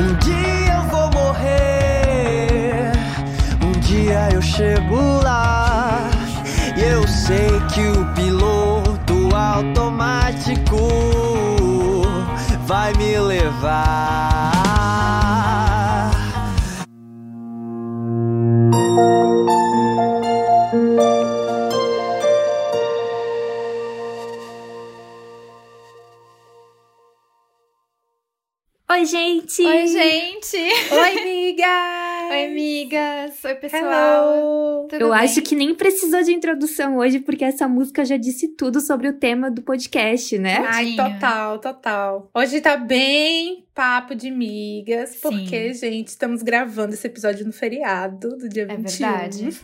[0.00, 2.90] Um dia eu vou morrer,
[3.62, 6.08] um dia eu chego lá.
[6.74, 10.78] E eu sei que o piloto automático
[12.66, 14.29] vai me levar.
[29.60, 29.66] Gente!
[29.66, 30.56] Oi, gente!
[30.92, 32.28] Oi, amiga!
[32.30, 33.44] Oi, amigas!
[33.44, 34.88] Oi, pessoal!
[34.92, 35.18] Eu bem?
[35.18, 39.12] acho que nem precisou de introdução hoje, porque essa música já disse tudo sobre o
[39.12, 40.58] tema do podcast, né?
[40.66, 41.14] Ai, Tadinha.
[41.14, 42.30] total, total.
[42.34, 45.18] Hoje tá bem papo de migas, Sim.
[45.20, 48.82] porque, gente, estamos gravando esse episódio no feriado do dia É 21.
[48.82, 49.60] verdade.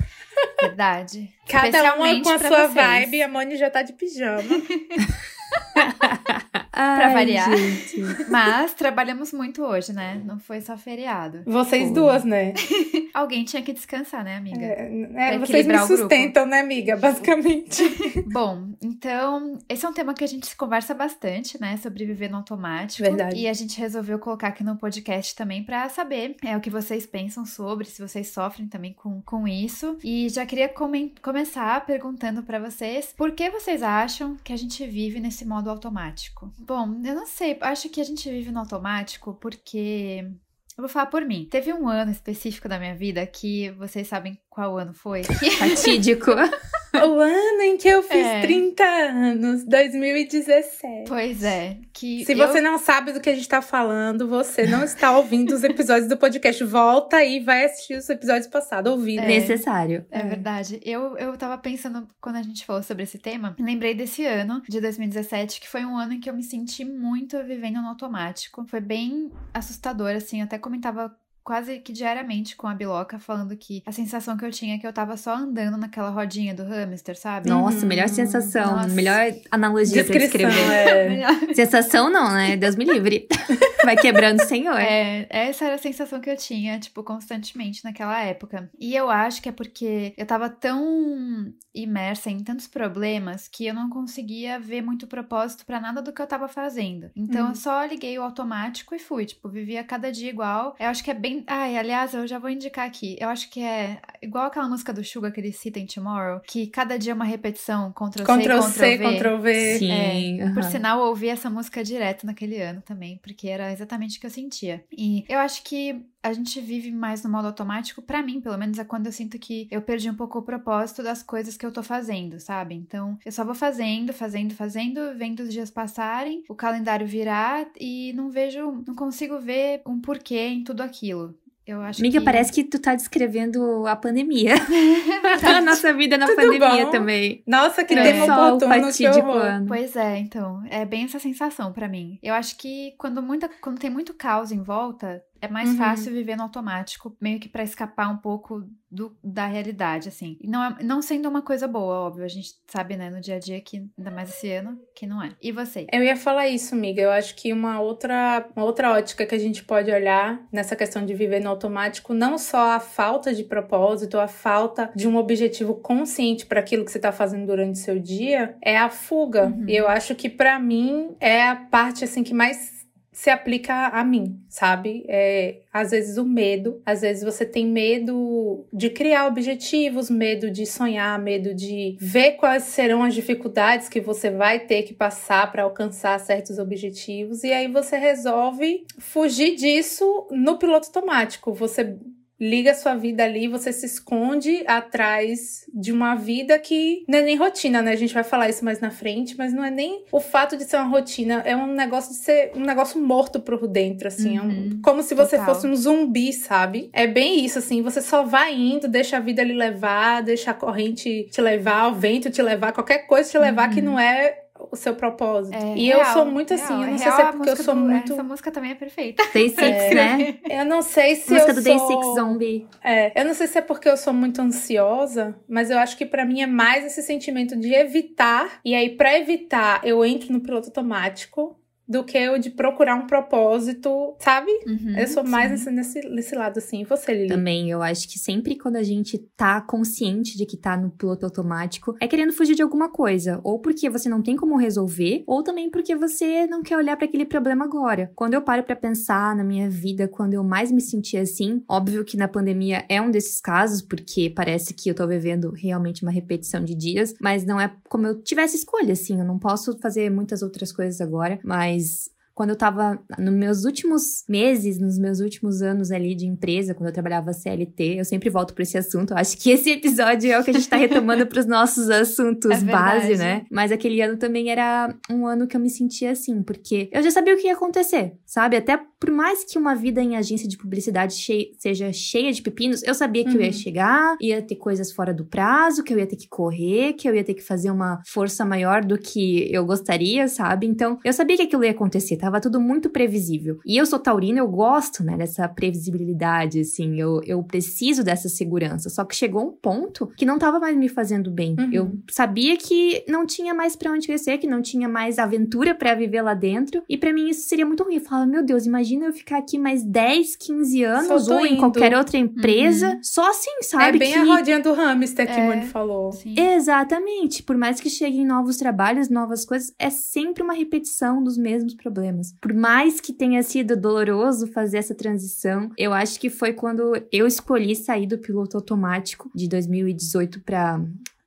[0.60, 1.30] Verdade.
[1.48, 2.74] Cada uma com a sua vocês.
[2.74, 4.42] vibe, a Moni já tá de pijama.
[6.76, 7.56] Ai, variar.
[7.56, 8.00] gente.
[8.30, 10.20] Mas trabalhamos muito hoje, né?
[10.24, 11.42] Não foi só feriado.
[11.46, 11.92] Vocês Foi.
[11.94, 12.52] duas, né?
[13.14, 14.60] Alguém tinha que descansar, né, amiga?
[14.62, 16.02] É, é, Pra vocês me equilibrar o grupo.
[16.02, 16.96] sustentam, né, amiga?
[17.00, 17.82] Basicamente.
[18.30, 21.78] Bom, então, esse é um tema que a gente conversa bastante, né?
[21.78, 23.02] Sobre viver no automático.
[23.02, 23.36] Verdade.
[23.40, 27.06] E a gente resolveu colocar aqui no podcast também pra saber é, o que vocês
[27.06, 29.96] pensam sobre, se vocês sofrem também com, com isso.
[30.04, 34.86] E já queria comen- começar perguntando pra vocês por que vocês acham que a gente
[34.86, 36.52] vive nesse modo automático?
[36.66, 40.28] Bom, eu não sei, acho que a gente vive no automático porque.
[40.76, 41.46] Eu vou falar por mim.
[41.48, 45.22] Teve um ano específico da minha vida que vocês sabem qual ano foi?
[45.38, 46.32] Que Fatídico.
[47.04, 48.40] o ano em que eu fiz É.
[48.42, 51.04] 30 anos, 2017.
[51.08, 54.66] Pois é, que Se eu- você não sabe do que a gente tá falando, você
[54.66, 56.62] não está ouvindo os episódios do podcast.
[56.64, 59.16] Volta e vai assistir os episódios passados, ouvir.
[59.16, 59.26] né?
[59.26, 60.04] Necessário.
[60.10, 60.22] É É.
[60.24, 60.80] verdade.
[60.84, 64.80] Eu, eu tava pensando, quando a gente falou sobre esse tema, lembrei desse ano, de
[64.80, 68.64] 2017, que foi um ano em que eu me senti muito vivendo no automático.
[68.68, 70.38] Foi bem assustador, assim.
[70.40, 71.14] Eu até comentava
[71.46, 74.86] quase que diariamente com a Biloca, falando que a sensação que eu tinha é que
[74.86, 77.48] eu tava só andando naquela rodinha do hamster, sabe?
[77.48, 77.86] Nossa, Uhum.
[77.86, 78.74] melhor sensação.
[78.76, 78.88] Nossa.
[78.88, 81.20] Melhor analogia pra Descrição, descrever.
[81.20, 81.54] é.
[81.54, 82.56] Sensação não, né?
[82.56, 83.28] Deus me livre.
[83.84, 84.80] Vai quebrando o senhor.
[84.80, 88.68] É, essa era a sensação que eu tinha, tipo, constantemente naquela época.
[88.80, 93.74] E eu acho que é porque eu tava tão imersa em tantos problemas que eu
[93.74, 97.10] não conseguia ver muito propósito pra nada do que eu tava fazendo.
[97.14, 97.48] Então Uhum.
[97.50, 100.74] eu só liguei o automático e fui, tipo, vivia cada dia igual.
[100.80, 101.35] Eu acho que é bem.
[101.46, 103.16] Ai, aliás, eu já vou indicar aqui.
[103.18, 106.66] Eu acho que é igual aquela música do Suga que ele cita em Tomorrow, que
[106.66, 109.14] cada dia é uma repetição, Ctrl C, Ctrl Ctrl C, V.
[109.16, 109.78] Ctrl V.
[109.78, 110.40] Sim.
[110.40, 110.70] É, Por aham.
[110.70, 114.30] sinal, eu ouvi essa música direto naquele ano também, porque era exatamente o que eu
[114.30, 114.84] sentia.
[114.96, 118.78] E eu acho que a gente vive mais no modo automático, pra mim, pelo menos,
[118.78, 121.72] é quando eu sinto que eu perdi um pouco o propósito das coisas que eu
[121.72, 122.74] tô fazendo, sabe?
[122.74, 128.12] Então, eu só vou fazendo, fazendo, fazendo, vendo os dias passarem, o calendário virar e
[128.14, 131.34] não vejo, não consigo ver um porquê em tudo aquilo.
[131.66, 132.24] Eu acho Amiga, que...
[132.24, 134.54] parece que tu tá descrevendo a pandemia.
[135.42, 136.90] a nossa vida na Tudo pandemia bom?
[136.92, 137.42] também.
[137.44, 138.02] Nossa, que É.
[138.02, 139.66] tema Só o oportuno, que ano.
[139.66, 142.20] Pois é, então, é bem essa sensação pra mim.
[142.22, 145.76] Eu acho que quando muita, quando tem muito caos em volta, é mais Uhum.
[145.76, 150.38] fácil viver no automático, meio que pra escapar um pouco do, da realidade, assim.
[150.44, 153.38] Não, é- não sendo uma coisa boa, óbvio, a gente sabe, né, no dia a
[153.38, 155.30] dia que ainda mais esse ano que não é.
[155.42, 155.86] E você?
[155.92, 157.02] Eu ia falar isso, amiga.
[157.02, 161.04] Eu acho que uma outra, uma outra ótica que a gente pode olhar nessa questão
[161.04, 165.74] de viver no automático, não só a falta de propósito, a falta de um objetivo
[165.74, 169.46] consciente para aquilo que você tá fazendo durante o seu dia, é a fuga.
[169.46, 169.64] Uhum.
[169.68, 172.75] E eu acho que para mim é a parte assim que mais
[173.16, 175.02] se aplica a mim, sabe?
[175.08, 180.66] É, às vezes o medo, às vezes você tem medo de criar objetivos, medo de
[180.66, 185.62] sonhar, medo de ver quais serão as dificuldades que você vai ter que passar para
[185.62, 191.54] alcançar certos objetivos e aí você resolve fugir disso no piloto automático.
[191.54, 191.96] Você
[192.38, 197.36] liga sua vida ali, você se esconde atrás de uma vida que não é nem
[197.36, 197.92] rotina, né?
[197.92, 200.64] A gente vai falar isso mais na frente, mas não é nem o fato de
[200.64, 204.42] ser uma rotina, é um negócio de ser um negócio morto por dentro, assim, é
[204.42, 204.80] um- Uhum.
[204.82, 205.54] como se você Total.
[205.54, 206.90] fosse um zumbi, sabe?
[206.92, 210.54] É bem isso, assim, você só vai indo, deixa a vida lhe levar, deixa a
[210.54, 213.86] corrente te levar, o vento te levar, qualquer coisa te levar que Uhum.
[213.86, 215.54] não é o seu propósito.
[215.56, 217.32] É e eu real, sou muito real, assim, eu é não sei real se é
[217.32, 218.12] porque eu sou do- muito.
[218.12, 219.22] Essa música também é perfeita.
[219.32, 219.94] Day Six, É.
[219.94, 220.38] né?
[220.48, 221.76] Eu não sei se Música eu do sou...
[221.76, 222.66] Day Six Zombie.
[222.82, 226.04] É, eu não sei se é porque eu sou muito ansiosa, mas eu acho que
[226.06, 228.60] pra mim é mais esse sentimento de evitar.
[228.64, 231.56] E aí, pra evitar, eu entro no piloto automático.
[231.88, 234.50] Do que o de procurar um propósito, sabe?
[234.66, 236.82] Uhum, eu sou mais nesse, nesse lado assim.
[236.82, 237.28] E você, Lili?
[237.28, 241.24] Também, eu acho que sempre quando a gente tá consciente de que tá no piloto
[241.24, 243.40] automático, é querendo fugir de alguma coisa.
[243.44, 247.06] Ou porque você não tem como resolver, ou também porque você não quer olhar para
[247.06, 248.10] aquele problema agora.
[248.14, 252.04] Quando eu paro para pensar na minha vida, quando eu mais me senti assim, óbvio
[252.04, 256.10] que na pandemia é um desses casos, porque parece que eu tô vivendo realmente uma
[256.10, 259.18] repetição de dias, mas não é como eu tivesse escolha, assim.
[259.18, 263.64] Eu não posso fazer muitas outras coisas agora, mas guys quando eu tava nos meus
[263.64, 268.28] últimos meses, nos meus últimos anos ali de empresa, quando eu trabalhava CLT, eu sempre
[268.28, 269.12] volto para esse assunto.
[269.12, 271.88] Eu acho que esse episódio é o que a gente tá retomando para os nossos
[271.88, 273.46] assuntos É base, né?
[273.50, 277.10] Mas aquele ano também era um ano que eu me sentia assim, porque eu já
[277.10, 278.54] sabia o que ia acontecer, sabe?
[278.56, 282.82] Até por mais que uma vida em agência de publicidade chei- seja cheia de pepinos,
[282.82, 283.52] eu sabia que eu ia Uhum.
[283.54, 287.14] chegar, ia ter coisas fora do prazo, que eu ia ter que correr, que eu
[287.14, 290.66] ia ter que fazer uma força maior do que eu gostaria, sabe?
[290.66, 293.58] Então, eu sabia que aquilo ia acontecer, tava tudo muito previsível.
[293.64, 298.88] E eu sou taurina, eu gosto, né, dessa previsibilidade, assim, eu, eu preciso dessa segurança.
[298.90, 301.54] Só que chegou um ponto que não tava mais me fazendo bem.
[301.58, 301.70] Uhum.
[301.72, 305.94] Eu sabia que não tinha mais pra onde crescer, que não tinha mais aventura pra
[305.94, 306.82] viver lá dentro.
[306.88, 307.96] E pra mim isso seria muito ruim.
[307.96, 311.60] Eu falava, meu Deus, imagina eu ficar aqui mais 10, 15 anos ou em indo.
[311.60, 313.98] qualquer outra empresa, só assim, é sabe?
[313.98, 314.18] bem que...
[314.18, 315.44] a rodinha do hamster que É.
[315.44, 316.12] o Moni falou.
[316.12, 316.34] Sim.
[316.38, 317.42] Exatamente.
[317.42, 322.15] Por mais que cheguem novos trabalhos, novas coisas, é sempre uma repetição dos mesmos problemas.
[322.40, 327.26] Por mais que tenha sido doloroso fazer essa transição, eu acho que foi quando eu
[327.26, 330.80] escolhi sair do piloto automático de 2018 pra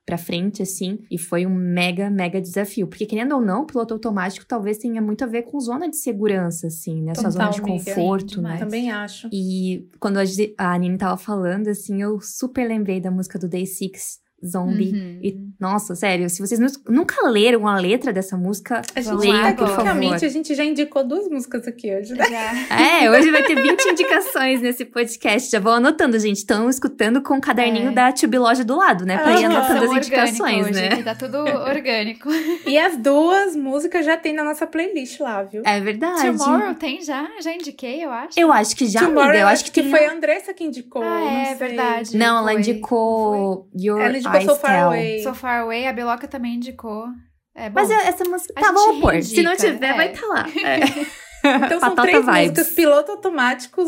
[0.06, 2.88] pra frente, assim, e foi um mega, mega desafio.
[2.88, 5.96] Porque, querendo ou não, o piloto automático talvez tenha muito a ver com zona de
[5.98, 7.14] segurança, assim, né?
[7.14, 8.56] Sua zona Total, de conforto, né?
[8.58, 9.28] Também acho.
[9.32, 13.46] E quando a Gi- a Nini tava falando, assim, eu super lembrei da música do
[13.48, 14.92] Day Six, Zombie.
[14.92, 15.18] Uhum.
[15.22, 19.16] E, nossa, sério, se vocês nu- nunca leram a letra dessa música, A gente,
[19.56, 20.14] por favor.
[20.14, 22.24] a gente já indicou duas músicas aqui hoje, né?
[22.28, 22.80] Já.
[22.80, 25.50] É, hoje vai ter 20 indicações nesse podcast.
[25.50, 26.38] Já vão anotando, gente.
[26.38, 27.92] Estão escutando com o caderninho É.
[27.92, 29.18] da Tube Loja do lado, né?
[29.18, 29.56] Pra ir Aham.
[29.56, 30.70] anotando as indicações, né?
[30.70, 31.38] hoje, aqui Tá tudo
[31.68, 32.28] orgânico.
[32.66, 35.62] E as duas músicas já tem na nossa playlist lá, viu?
[35.64, 36.38] É verdade.
[36.38, 37.28] Tomorrow tem já?
[37.42, 38.38] Já indiquei, eu acho.
[38.40, 39.38] Eu acho que já, Tomorrow, amiga.
[39.40, 39.90] Eu acho que, tem...
[39.90, 41.02] foi a Andressa que indicou.
[41.02, 42.16] Ah, é verdade.
[42.16, 42.58] Não, ela Foi.
[42.60, 44.86] indicou Your Ela indicou Eyes So Far Tell.
[44.86, 45.22] Away.
[45.22, 47.06] So Far Away, a Beloca também indicou.
[47.54, 47.80] É bom.
[47.80, 48.54] Mas essa música...
[48.56, 49.22] A Tá, gente vamos pôr.
[49.22, 49.94] Se não tiver, é.
[49.94, 50.46] vai estar lá.
[50.64, 51.29] É.
[51.44, 52.40] Então são três vibes.
[52.50, 53.82] músicas: Piloto Automático,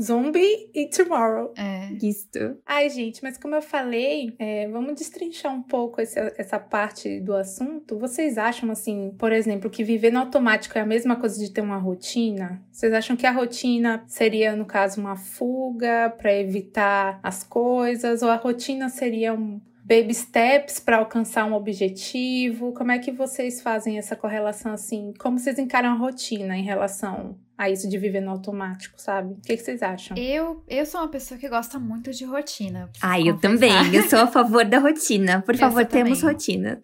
[0.00, 1.52] Zombie e Tomorrow.
[1.56, 1.88] É.
[2.02, 2.56] Isto.
[2.66, 7.34] Ai, gente, mas como eu falei, é, vamos destrinchar um pouco esse- essa parte do
[7.34, 7.98] assunto.
[7.98, 11.60] Vocês acham, assim, por exemplo, que viver no automático é a mesma coisa de ter
[11.60, 12.62] uma rotina?
[12.72, 18.22] Vocês acham que a rotina seria, no caso, uma fuga para evitar as coisas?
[18.22, 22.72] Ou a rotina seria um baby steps para alcançar um objetivo?
[22.72, 25.12] Como é que vocês fazem essa correlação, assim?
[25.18, 29.34] Como vocês encaram a rotina em relação a isso de viver no automático, sabe?
[29.34, 30.16] O que, que vocês acham?
[30.16, 32.90] Eu, eu sou uma pessoa que gosta muito de rotina.
[33.02, 33.70] Ai, eu também.
[33.94, 35.42] Eu sou a favor da rotina.
[35.46, 36.34] Por Eu favor, temos também.
[36.34, 36.80] rotina.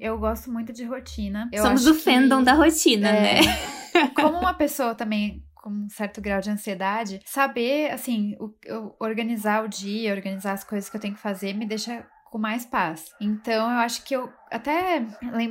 [0.00, 1.50] Eu gosto muito de rotina.
[1.52, 3.40] Eu Somos do fandom que- da rotina, É.
[3.42, 4.08] né?
[4.14, 8.54] Como uma pessoa também com um certo grau de ansiedade, saber, assim, o,
[9.00, 12.64] organizar o dia, organizar as coisas que eu tenho que fazer me deixa com mais
[12.64, 13.06] paz.
[13.20, 15.04] Então, eu acho que eu, até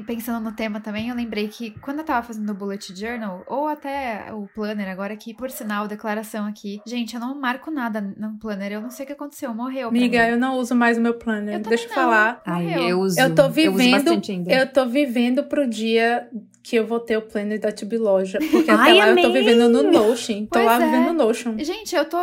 [0.06, 3.68] pensando no tema também, eu lembrei que quando eu tava fazendo o bullet journal, ou
[3.68, 8.38] até o planner agora, que por sinal, declaração aqui, gente, eu não marco nada no
[8.40, 9.90] planner, eu não sei o que aconteceu, morreu.
[9.90, 11.56] Amiga, eu não uso mais o meu planner.
[11.56, 11.96] Eu Deixa eu não.
[11.96, 12.42] falar.
[12.46, 13.20] Ai, eu uso.
[13.20, 14.52] Eu tô uso vivendo- bastante ainda.
[14.54, 16.30] Eu tô vivendo pro dia
[16.64, 18.40] que eu vou ter o planner da Tube Loja.
[18.52, 19.44] Porque até Ai, lá eu tô amei!
[19.44, 20.42] vivendo no Notion.
[20.46, 20.86] Tô Pois lá é.
[20.86, 21.56] vivendo no Notion.
[21.60, 22.18] Gente, eu tô.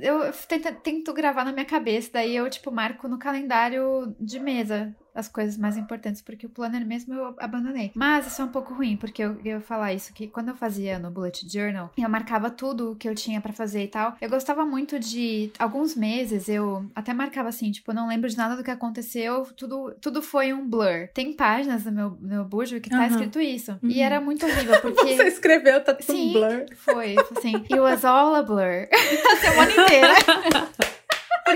[0.00, 4.94] Eu tento, tento gravar na minha cabeça, daí eu, tipo, marco no calendário de mesa
[5.18, 7.90] as coisas mais importantes, porque o planner mesmo eu abandonei.
[7.94, 10.54] Mas isso é um pouco ruim, porque eu, eu ia falar isso, que quando eu
[10.54, 14.16] fazia no Bullet Journal, eu marcava tudo o que eu tinha pra fazer e tal.
[14.20, 15.50] Eu gostava muito de.
[15.58, 19.92] Alguns meses eu até marcava assim, tipo, não lembro de nada do que aconteceu, tudo,
[20.00, 21.08] tudo foi um blur.
[21.12, 23.06] Tem páginas no meu, meu bujo que tá Aham.
[23.08, 23.72] escrito isso.
[23.82, 23.90] Uhum.
[23.90, 25.16] E era muito horrível, porque.
[25.16, 26.32] Você escreveu, tá tudo Sim.
[26.32, 26.66] blur.
[26.76, 28.86] Foi, assim, it was all a blur.
[28.92, 30.14] a semana inteira.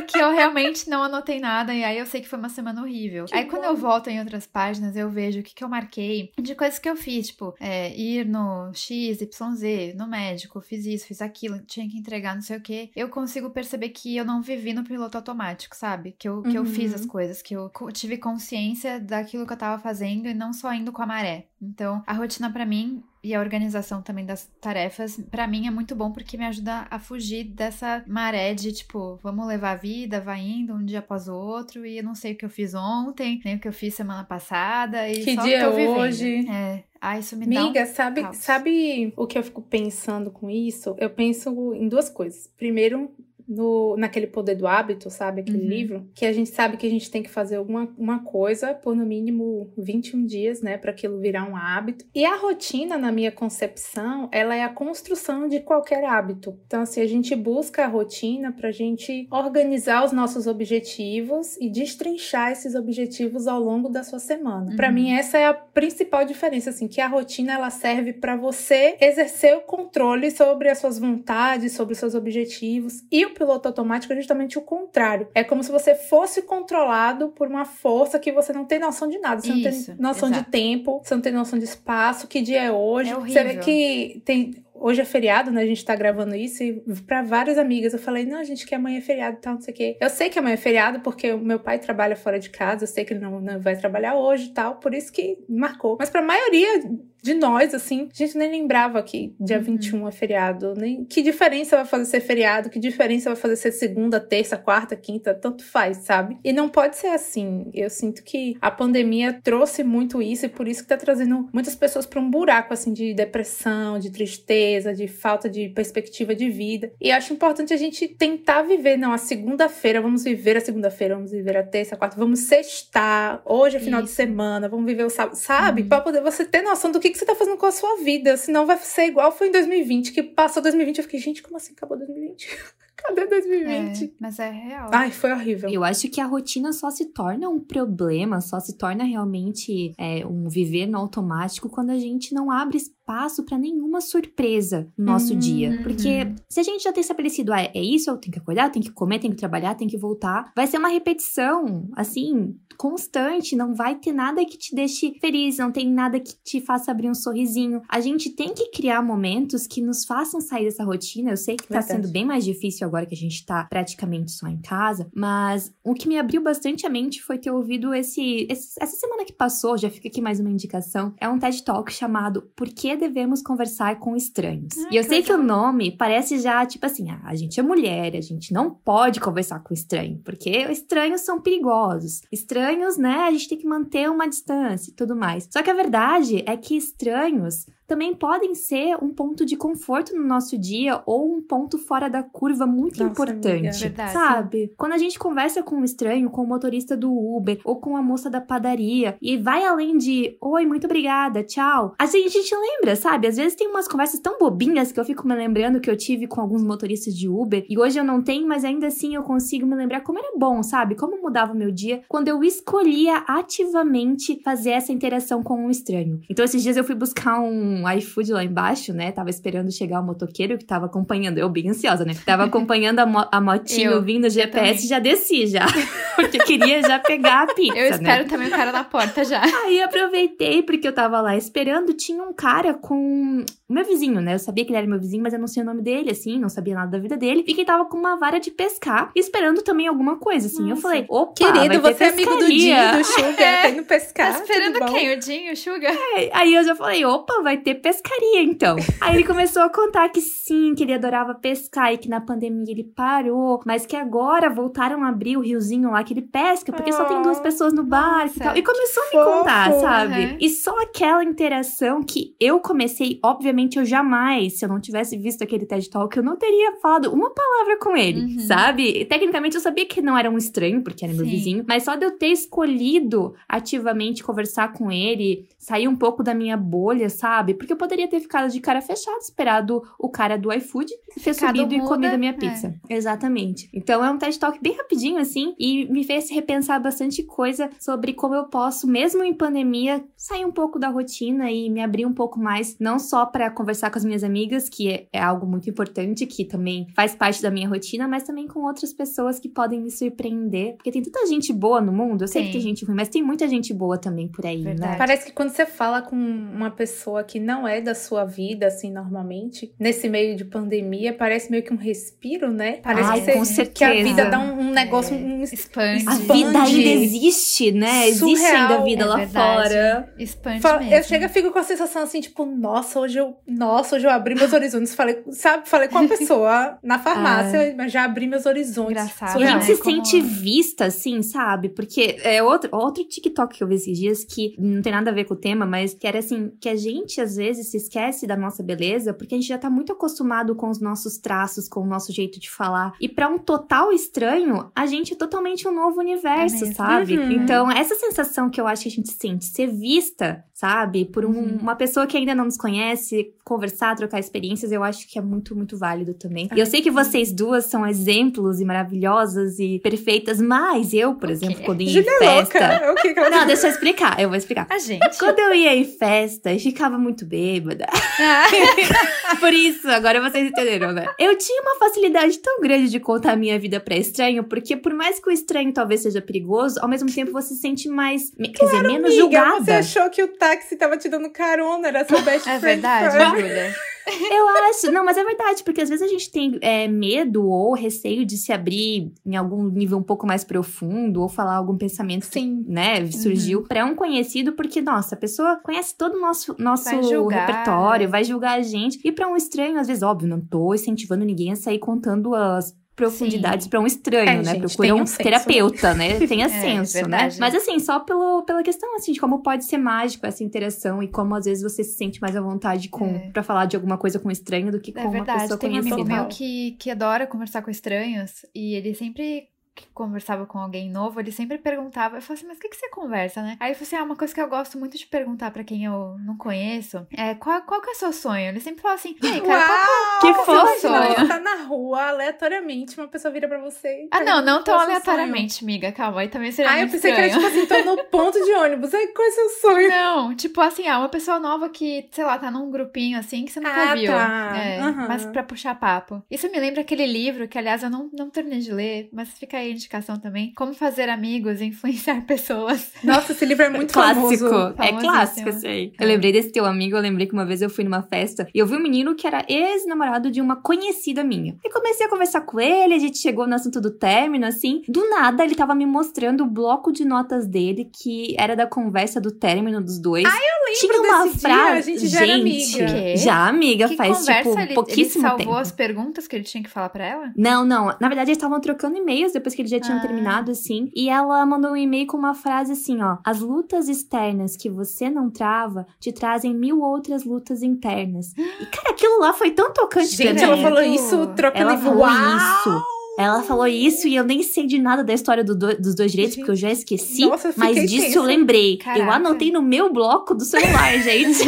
[0.01, 3.27] Porque eu realmente não anotei nada e aí eu sei que foi uma semana horrível.
[3.27, 3.69] Que aí quando bom.
[3.69, 6.89] eu volto em outras páginas, eu vejo o que, que eu marquei de coisas que
[6.89, 11.61] eu fiz, tipo, é, ir no X, Y, Z, no médico, fiz isso, fiz aquilo,
[11.61, 12.91] tinha que entregar não sei o que.
[12.97, 16.15] Eu consigo perceber que eu não vivi no piloto automático, sabe?
[16.19, 16.67] Que eu, que eu Uhum.
[16.67, 20.73] fiz as coisas, que eu tive consciência daquilo que eu tava fazendo e não só
[20.73, 21.47] indo com a maré.
[21.63, 25.95] Então, a rotina para mim e a organização também das tarefas, para mim é muito
[25.95, 30.41] bom porque me ajuda a fugir dessa maré de tipo, vamos levar a vida, vai
[30.41, 33.41] indo um dia após o outro e eu não sei o que eu fiz ontem,
[33.45, 35.99] nem o que eu fiz semana passada e que só dia tô vivendo.
[35.99, 36.51] hoje?
[36.51, 36.83] É.
[37.01, 38.37] Ah, isso me dá Miga, um sabe, caos.
[38.37, 40.95] sabe o que eu fico pensando com isso?
[40.99, 42.49] Eu penso em duas coisas.
[42.57, 43.11] Primeiro,
[43.49, 45.41] no, naquele poder do hábito, sabe?
[45.43, 45.69] Aquele Uhum.
[45.69, 48.95] livro, que a gente sabe que a gente tem que fazer alguma uma coisa por
[48.97, 50.77] no mínimo 21 dias, né?
[50.79, 52.05] Para aquilo virar um hábito.
[52.15, 56.59] E a rotina, na minha concepção, ela é a construção de qualquer hábito.
[56.67, 62.53] Então, assim, a gente busca a rotina pra gente organizar os nossos objetivos e destrinchar
[62.53, 64.75] esses objetivos ao longo da sua semana.
[64.77, 64.95] Pra Uhum.
[64.95, 69.57] mim, essa é a principal diferença, assim, que a rotina ela serve pra você exercer
[69.57, 73.03] o controle sobre as suas vontades, sobre os seus objetivos.
[73.11, 75.29] E o piloto automático é justamente o contrário.
[75.35, 79.19] É como se você fosse controlado por uma força que você não tem noção de
[79.19, 79.41] nada.
[79.41, 80.51] Você não Isso, tem noção de exato.
[80.51, 83.11] tempo, você não tem noção de espaço, que dia é hoje.
[83.11, 83.63] É você vê horrível.
[83.63, 84.65] que tem.
[84.75, 85.63] Hoje é feriado, né?
[85.63, 88.99] A gente tá gravando isso e pra várias amigas eu falei, não, gente, que amanhã
[88.99, 89.97] é feriado e tal, não sei o quê.
[90.01, 92.89] Eu sei que amanhã é feriado porque o meu pai trabalha fora de casa, eu
[92.89, 95.97] sei que ele não, não vai trabalhar hoje e tal, por isso que marcou.
[96.01, 96.83] Mas pra maioria
[97.23, 99.65] de nós, assim, a gente nem lembrava que dia Uhum.
[99.65, 100.75] 21 é feriado.
[100.77, 101.05] Nem...
[101.05, 102.69] Que diferença vai fazer ser feriado?
[102.69, 105.33] Que diferença vai fazer ser segunda, terça, quarta, quinta?
[105.35, 106.39] Tanto faz, sabe?
[106.43, 107.71] E não pode ser assim.
[107.73, 111.75] Eu sinto que a pandemia trouxe muito isso e por isso que tá trazendo muitas
[111.75, 116.93] pessoas pra um buraco, assim, de depressão, de tristeza, de falta de perspectiva de vida.
[117.01, 121.31] E acho importante a gente tentar viver, não, a segunda-feira, vamos viver a segunda-feira, vamos
[121.31, 124.17] viver a terça, a quarta, vamos sextar, hoje é final de Isso.
[124.17, 125.83] semana, vamos viver o sábado, sabe?
[125.83, 125.89] Uhum.
[125.89, 128.37] Pra poder você ter noção do que, que você tá fazendo com a sua vida,
[128.37, 131.73] senão vai ser igual foi em 2020, que passou 2020, eu fiquei, gente, como assim
[131.73, 132.49] acabou 2020?
[132.97, 134.05] Cadê 2020?
[134.05, 134.91] É, mas é real.
[134.93, 135.69] Ai, foi horrível.
[135.69, 140.25] Eu acho que a rotina só se torna um problema, só se torna realmente é,
[140.25, 143.02] um viver no automático quando a gente não abre espaço
[143.45, 145.39] pra nenhuma surpresa no nosso Uhum.
[145.39, 145.79] dia.
[145.83, 148.73] Porque se a gente já tem estabelecido, ah, é isso, eu tenho que acordar, eu
[148.73, 153.55] tenho que comer, tenho que trabalhar, tenho que voltar, vai ser uma repetição, assim, constante,
[153.57, 157.09] não vai ter nada que te deixe feliz, não tem nada que te faça abrir
[157.09, 157.81] um sorrisinho.
[157.89, 161.31] A gente tem que criar momentos que nos façam sair dessa rotina.
[161.31, 162.03] Eu sei que tá Verdade.
[162.03, 165.95] sendo bem mais difícil agora que a gente tá praticamente só em casa, mas o
[165.95, 169.77] que me abriu bastante a mente foi ter ouvido esse, esse- essa semana que passou,
[169.79, 173.99] já fica aqui mais uma indicação, é um TED Talk chamado Por que devemos conversar
[173.99, 174.77] com estranhos?
[174.79, 177.63] Ah, e eu sei que o nome parece já tipo assim, ah, a gente é
[177.63, 182.23] mulher, a gente não pode conversar com estranho, porque estranhos são perigosos.
[182.31, 185.49] Estranhos, né, a gente tem que manter uma distância e tudo mais.
[185.51, 190.27] Só que a verdade é que estranhos também podem ser um ponto de conforto no
[190.27, 193.69] nosso dia ou um ponto fora da curva muito Nossa, importante.
[193.69, 193.73] amiga.
[193.73, 194.13] Verdade.
[194.15, 194.73] Sabe?
[194.79, 198.03] Quando a gente conversa com um estranho, com o motorista do Uber ou com a
[198.03, 201.95] moça da padaria e vai além de oi, muito obrigada, tchau.
[201.99, 203.27] A gente, a gente lembra, sabe?
[203.27, 206.27] Às vezes tem umas conversas tão bobinhas que eu fico me lembrando que eu tive
[206.27, 209.67] com alguns motoristas de Uber e hoje eu não tenho, mas ainda assim eu consigo
[209.67, 210.95] me lembrar como era bom, sabe?
[210.95, 216.23] Como mudava o meu dia quando eu escolhia ativamente fazer essa interação com um estranho.
[216.31, 219.13] Então esses dias eu fui buscar um iFood lá embaixo, né?
[219.13, 222.13] Tava esperando chegar o motoqueiro que tava acompanhando, eu bem ansiosa, né?
[222.25, 224.89] Tava acompanhando a, mo- a motinha Eu, vindo, o GPS, também.
[224.89, 225.67] já desci já.
[226.17, 228.29] Porque queria já pegar a pizza, Eu espero né?
[228.29, 229.43] também o cara na porta já.
[229.65, 234.35] Aí aproveitei, porque eu tava lá esperando, tinha um cara com o meu vizinho, né?
[234.35, 236.39] Eu sabia que ele era meu vizinho, mas eu não sei o nome dele, assim,
[236.39, 237.43] não sabia nada da vida dele.
[237.47, 240.63] E que tava com uma vara de pescar, esperando também alguma coisa, assim.
[240.65, 240.83] Eu Nossa.
[240.83, 243.63] falei, opa, Querido, vai ter você é amigo do Dinho, do Sugar, É.
[243.63, 244.33] tá indo pescar.
[244.35, 244.93] Tá esperando tudo bom?
[244.93, 245.13] quem?
[245.15, 245.95] O Dinho, o Sugar?
[246.33, 248.77] Aí eu já falei, opa, vai ter pescaria então.
[249.01, 252.71] Aí ele começou a contar que sim, que ele adorava pescar e que na pandemia
[252.73, 256.93] ele parou, mas que agora voltaram a abrir o riozinho lá que ele pesca, porque
[256.93, 258.57] só tem duas Oh, pessoas no barco e tal.
[258.57, 259.39] E começou a me fofo.
[259.39, 260.21] contar, sabe?
[260.27, 260.37] Uhum.
[260.41, 265.43] E só aquela interação que eu comecei, obviamente eu jamais, se eu não tivesse visto
[265.43, 268.39] aquele TED Talk, eu não teria falado uma palavra com ele, Uhum.
[268.41, 269.01] sabe?
[269.01, 271.31] E, tecnicamente eu sabia que não era um estranho, porque era meu Sim.
[271.31, 276.35] vizinho, mas só de eu ter escolhido ativamente conversar com ele, sair um pouco da
[276.35, 277.52] minha bolha, sabe?
[277.55, 281.57] Porque eu poderia ter ficado de cara fechada, esperado o cara do iFood ter Ficado
[281.57, 282.35] subido e muda, comido a minha é.
[282.35, 282.75] pizza.
[282.89, 283.69] Exatamente.
[283.73, 288.13] Então é um TED Talk bem rapidinho, assim, e me fez repensar bastante coisa sobre
[288.13, 292.13] como eu posso, mesmo em pandemia, sair um pouco da rotina e me abrir um
[292.13, 295.69] pouco mais, não só para conversar com as minhas amigas, que é, é algo muito
[295.69, 299.81] importante, que também faz parte da minha rotina, mas também com outras pessoas que podem
[299.81, 300.77] me surpreender.
[300.77, 302.61] Porque tem tanta gente boa no mundo, eu sei que Tem.
[302.61, 304.93] tem gente ruim, mas tem muita gente boa também por aí, Verdade.
[304.93, 304.99] né?
[304.99, 308.93] Parece que quando você fala com uma pessoa que não é da sua vida, assim,
[308.93, 312.79] normalmente, nesse meio de pandemia, parece meio que um respiro, né?
[312.83, 313.73] Parece Ai, que, você- com certeza.
[313.73, 315.15] que a vida dá um, um negócio.
[315.15, 315.19] É.
[315.19, 316.05] um- Expande.
[316.07, 318.09] A vida ainda existe, né?
[318.09, 318.63] Existe Surreal.
[318.63, 319.33] ainda a vida É lá verdade.
[319.69, 320.15] fora.
[320.19, 320.95] Expande Fala- mesmo.
[320.95, 324.11] Eu chego e fico com a sensação assim, tipo, nossa, hoje eu, nossa, hoje eu
[324.11, 324.95] abri meus horizontes.
[324.95, 328.91] Falei, sabe, falei com a pessoa na farmácia, mas já abri meus horizontes.
[328.93, 329.61] Engraçado, E a Surreal.
[329.61, 329.75] gente né?
[329.77, 331.69] se Como- sente vista, assim, sabe?
[331.71, 335.15] Porque é outro, outro TikTok que eu vi esses dias que não tem nada a
[335.15, 338.27] ver com o tema, mas que era assim, que a gente às vezes se esquece
[338.27, 341.81] da nossa beleza porque a gente já tá muito acostumado com os nossos traços, com
[341.81, 342.95] o nosso jeito de falar.
[343.01, 347.19] E pra um total estranho, a gente é totalmente um novo universo, É sabe?
[347.19, 347.31] Uhum.
[347.33, 351.05] Então, essa sensação que eu acho que a gente sente, ser vista, sabe?
[351.05, 351.59] Por um- Uhum.
[351.61, 355.57] uma pessoa que ainda não nos conhece, conversar, trocar experiências, eu acho que é muito,
[355.57, 356.49] muito válido também.
[356.55, 361.31] E eu sei que vocês duas são exemplos e maravilhosas e perfeitas, mas eu, por
[361.31, 361.65] exemplo, quê?
[361.65, 362.59] quando ia em Júlia é louca.
[362.59, 362.93] festa.
[362.93, 364.67] O que que Não, deixa eu explicar, eu vou explicar.
[364.71, 365.19] A gente.
[365.19, 367.87] Quando eu ia em festa e ficava muito bêbada.
[368.21, 368.47] Ah,
[369.41, 371.07] Por isso, agora vocês entenderam, né?
[371.19, 374.93] Eu tinha uma facilidade tão grande de contar a minha vida pra estranho, porque por
[374.95, 378.65] mais que o estranho talvez seja perigoso, ao mesmo tempo você se sente mais, quer
[378.65, 379.65] dizer, menos Amiga, julgada.
[379.65, 382.61] você achou que o táxi tava te dando carona, era seu best é friend.
[382.61, 383.41] verdade, forever.
[383.41, 383.75] Júlia.
[384.07, 387.75] Eu acho, não, mas é verdade, porque às vezes a gente tem é, medo ou
[387.75, 392.27] receio de se abrir em algum nível um pouco mais profundo ou falar algum pensamento
[392.27, 392.65] que, Sim.
[392.67, 397.41] né, surgiu pra um conhecido, porque, nossa, a pessoa conhece todo o nosso, nosso Vai
[397.41, 399.01] repertório, vai julgar a gente.
[399.05, 402.75] E pra um estranho, às vezes, óbvio, não tô incentivando ninguém a sair contando as
[402.95, 404.45] profundidades pra um estranho, É, né?
[404.45, 406.19] gente, Procura um um terapeuta, né?
[406.27, 407.03] Tenha É, senso, né?
[407.03, 407.41] verdade.
[407.41, 411.09] Mas assim, só pelo, pela questão assim de como pode ser mágico essa interação e
[411.09, 413.31] como às vezes você se sente mais à vontade com É.
[413.33, 415.59] para falar de alguma coisa com um estranho do que com É uma verdade, pessoa
[415.59, 416.15] tem um amigo conhecida.
[416.21, 421.19] meu que, que adora conversar com estranhos e ele sempre que conversava com alguém novo,
[421.19, 423.57] ele sempre perguntava, eu falava assim, mas o que, que você conversa, né?
[423.59, 425.85] Aí ele falou assim, ah, uma coisa que eu gosto muito de perguntar pra quem
[425.85, 428.49] eu não conheço é qual, qual que é o seu sonho?
[428.49, 430.21] Ele sempre fala assim, e aí, cara, qual Uau!
[430.21, 430.87] Que Você fofo!
[430.87, 434.05] imagina, Você tá na rua, aleatoriamente, uma pessoa vira pra você.
[434.05, 436.83] e Ah, não, não tão qual é aleatoriamente, amiga, calma, aí também seria sonho.
[436.83, 437.51] Ah, eu pensei que era estranho.
[437.51, 438.93] tipo assim, tô no ponto de ônibus.
[438.95, 439.89] Ai, qual é o seu sonho?
[439.89, 443.53] Não, tipo assim, ah, uma pessoa nova que, sei lá, tá num grupinho assim que
[443.53, 444.13] você nunca Ah, viu.
[444.13, 444.53] tá.
[444.57, 445.09] É, Aham.
[445.09, 446.23] mas pra puxar papo.
[446.31, 449.57] Isso me lembra aquele livro que, aliás, eu não, não terminei de ler, mas fica
[449.57, 450.53] aí a indicação também.
[450.57, 452.93] Como fazer amigos e influenciar pessoas.
[453.03, 454.75] Nossa, esse livro é muito Clássico, famoso.
[454.79, 455.93] é clássico esse aí.
[455.99, 456.09] Eu É.
[456.09, 458.67] lembrei desse teu amigo, eu lembrei que uma vez eu fui numa festa e eu
[458.67, 461.57] vi um menino que era ex-namorado de uma conhecida minha.
[461.65, 464.83] E comecei a conversar com ele, a gente chegou no assunto do término, assim.
[464.89, 469.21] Do nada, ele tava me mostrando o bloco de notas dele, que era da conversa
[469.21, 470.25] do término dos dois.
[470.25, 471.77] Ai, eu lembro Tinha uma desse dia, frase.
[471.79, 473.17] a gente já era amiga.
[473.17, 475.57] Já amiga, que faz conversa tipo ele, ele pouquíssimo salvou tempo.
[475.57, 477.33] as perguntas que ele tinha que falar pra ela?
[477.37, 477.87] Não, não.
[478.01, 480.03] Na verdade, eles estavam trocando e-mails depois que eles já tinham Ah.
[480.03, 480.91] terminado, assim.
[480.95, 483.19] E ela mandou um e-mail com uma frase assim, ó.
[483.25, 488.33] As lutas externas que você não trava te trazem mil outras lutas internas.
[488.63, 490.63] E, cara, aquilo lá foi tão tocante Gente, pra ela mim.
[490.63, 492.11] falou isso trocando Ela falou Uau!
[492.37, 492.83] isso.
[493.19, 496.11] Ela falou isso e eu nem sei de nada da história do do- dos dois
[496.13, 497.21] direitos, porque eu já esqueci.
[497.27, 498.19] nossa, eu mas disso tensa.
[498.19, 498.75] eu lembrei.
[498.75, 499.13] Eu Caraca.
[499.13, 501.41] anotei no meu bloco do celular, gente.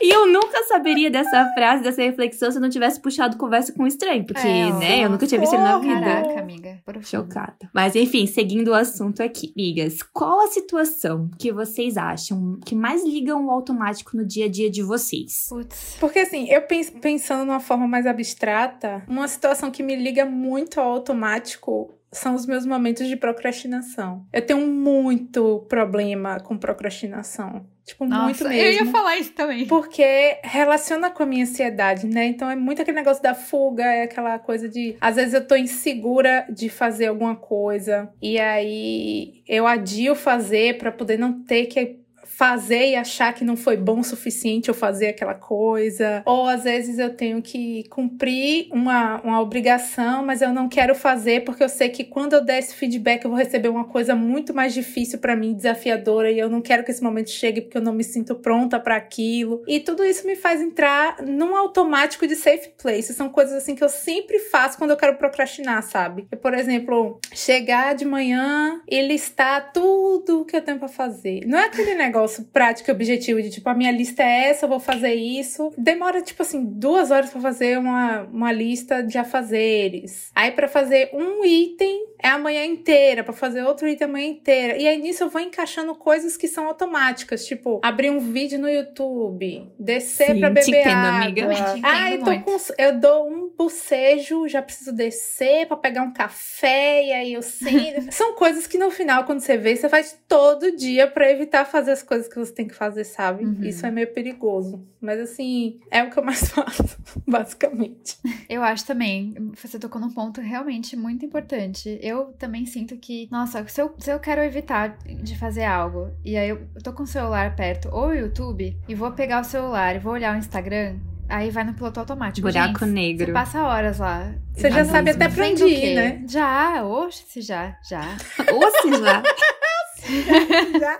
[0.00, 3.84] e eu nunca saberia dessa frase, dessa reflexão, se eu não tivesse puxado conversa com
[3.84, 4.24] um estranho.
[4.26, 6.00] Porque, É, né, eu nunca tinha visto ele na vida.
[6.00, 6.78] Caraca, amiga.
[6.84, 7.06] profundo.
[7.06, 7.70] Chocada.
[7.74, 9.52] Mas enfim, seguindo o assunto aqui.
[9.56, 14.48] Migas, qual a situação que vocês acham que mais ligam o automático no dia a
[14.50, 15.46] dia de vocês?
[15.48, 15.96] Putz.
[15.98, 20.73] Porque assim, eu pens- pensando numa forma mais abstrata, uma situação que me liga muito
[20.80, 24.24] ao automático são os meus momentos de procrastinação.
[24.32, 27.66] Eu tenho muito problema com procrastinação.
[27.84, 28.64] Tipo, muito Nossa, mesmo.
[28.64, 29.66] eu ia falar isso também.
[29.66, 32.26] Porque relaciona com a minha ansiedade, né?
[32.26, 34.96] Então é muito aquele negócio da fuga, é aquela coisa de.
[35.00, 38.10] Às vezes eu tô insegura de fazer alguma coisa.
[38.22, 42.03] E aí eu adio fazer pra poder não ter que
[42.36, 46.22] fazer e achar que não foi bom o suficiente eu fazer aquela coisa.
[46.26, 51.44] Ou às vezes eu tenho que cumprir uma, uma obrigação, mas eu não quero fazer
[51.44, 54.52] porque eu sei que quando eu der esse feedback eu vou receber uma coisa muito
[54.52, 57.82] mais difícil pra mim, desafiadora, e eu não quero que esse momento chegue porque eu
[57.82, 59.62] não me sinto pronta pra aquilo.
[59.68, 63.14] E tudo isso me faz entrar num automático de safe place.
[63.14, 66.26] São coisas assim que eu sempre faço quando eu quero procrastinar, sabe?
[66.32, 71.46] Eu, por exemplo, chegar de manhã e listar tudo que eu tenho pra fazer.
[71.46, 74.68] Não é aquele negócio prático e objetivo de tipo, a minha lista é essa, eu
[74.68, 75.72] vou fazer isso.
[75.76, 80.30] Demora, tipo assim, duas horas pra fazer uma, uma lista de afazeres.
[80.34, 84.26] Aí pra fazer um item é a manhã inteira, pra fazer outro item a manhã
[84.28, 84.76] inteira.
[84.78, 88.68] E aí nisso eu vou encaixando coisas que são automáticas, tipo, abrir um vídeo no
[88.68, 91.24] YouTube, descer Sim, pra te beber entendo, água.
[91.24, 91.48] amiga.
[91.82, 92.44] Ah, eu tô muito.
[92.44, 97.42] com eu dou um bocejo, já preciso descer pra pegar um café e aí eu
[97.42, 98.08] sinto.
[98.12, 101.92] São coisas que no final quando você vê, você faz todo dia pra evitar fazer
[101.92, 103.44] as coisas coisas que você tem que fazer, sabe?
[103.44, 103.64] Uhum.
[103.64, 104.86] Isso é meio perigoso.
[105.00, 106.96] Mas assim, é o que eu mais faço,
[107.26, 108.16] basicamente.
[108.48, 111.98] Eu acho também, você tocou num ponto realmente muito importante.
[112.00, 116.36] Eu também sinto que, nossa, se eu, se eu quero evitar de fazer algo, e
[116.36, 119.96] aí eu tô com o celular perto, ou o YouTube, e vou pegar o celular
[119.96, 120.96] e vou olhar o Instagram,
[121.28, 122.46] aí vai no piloto automático.
[122.46, 123.26] Buraco Gente, negro.
[123.26, 124.32] Você passa horas lá.
[124.54, 126.24] Você já sabe até pra onde ir, né?
[126.28, 128.16] Já, oxe, já, já.
[128.52, 129.22] Ou seja,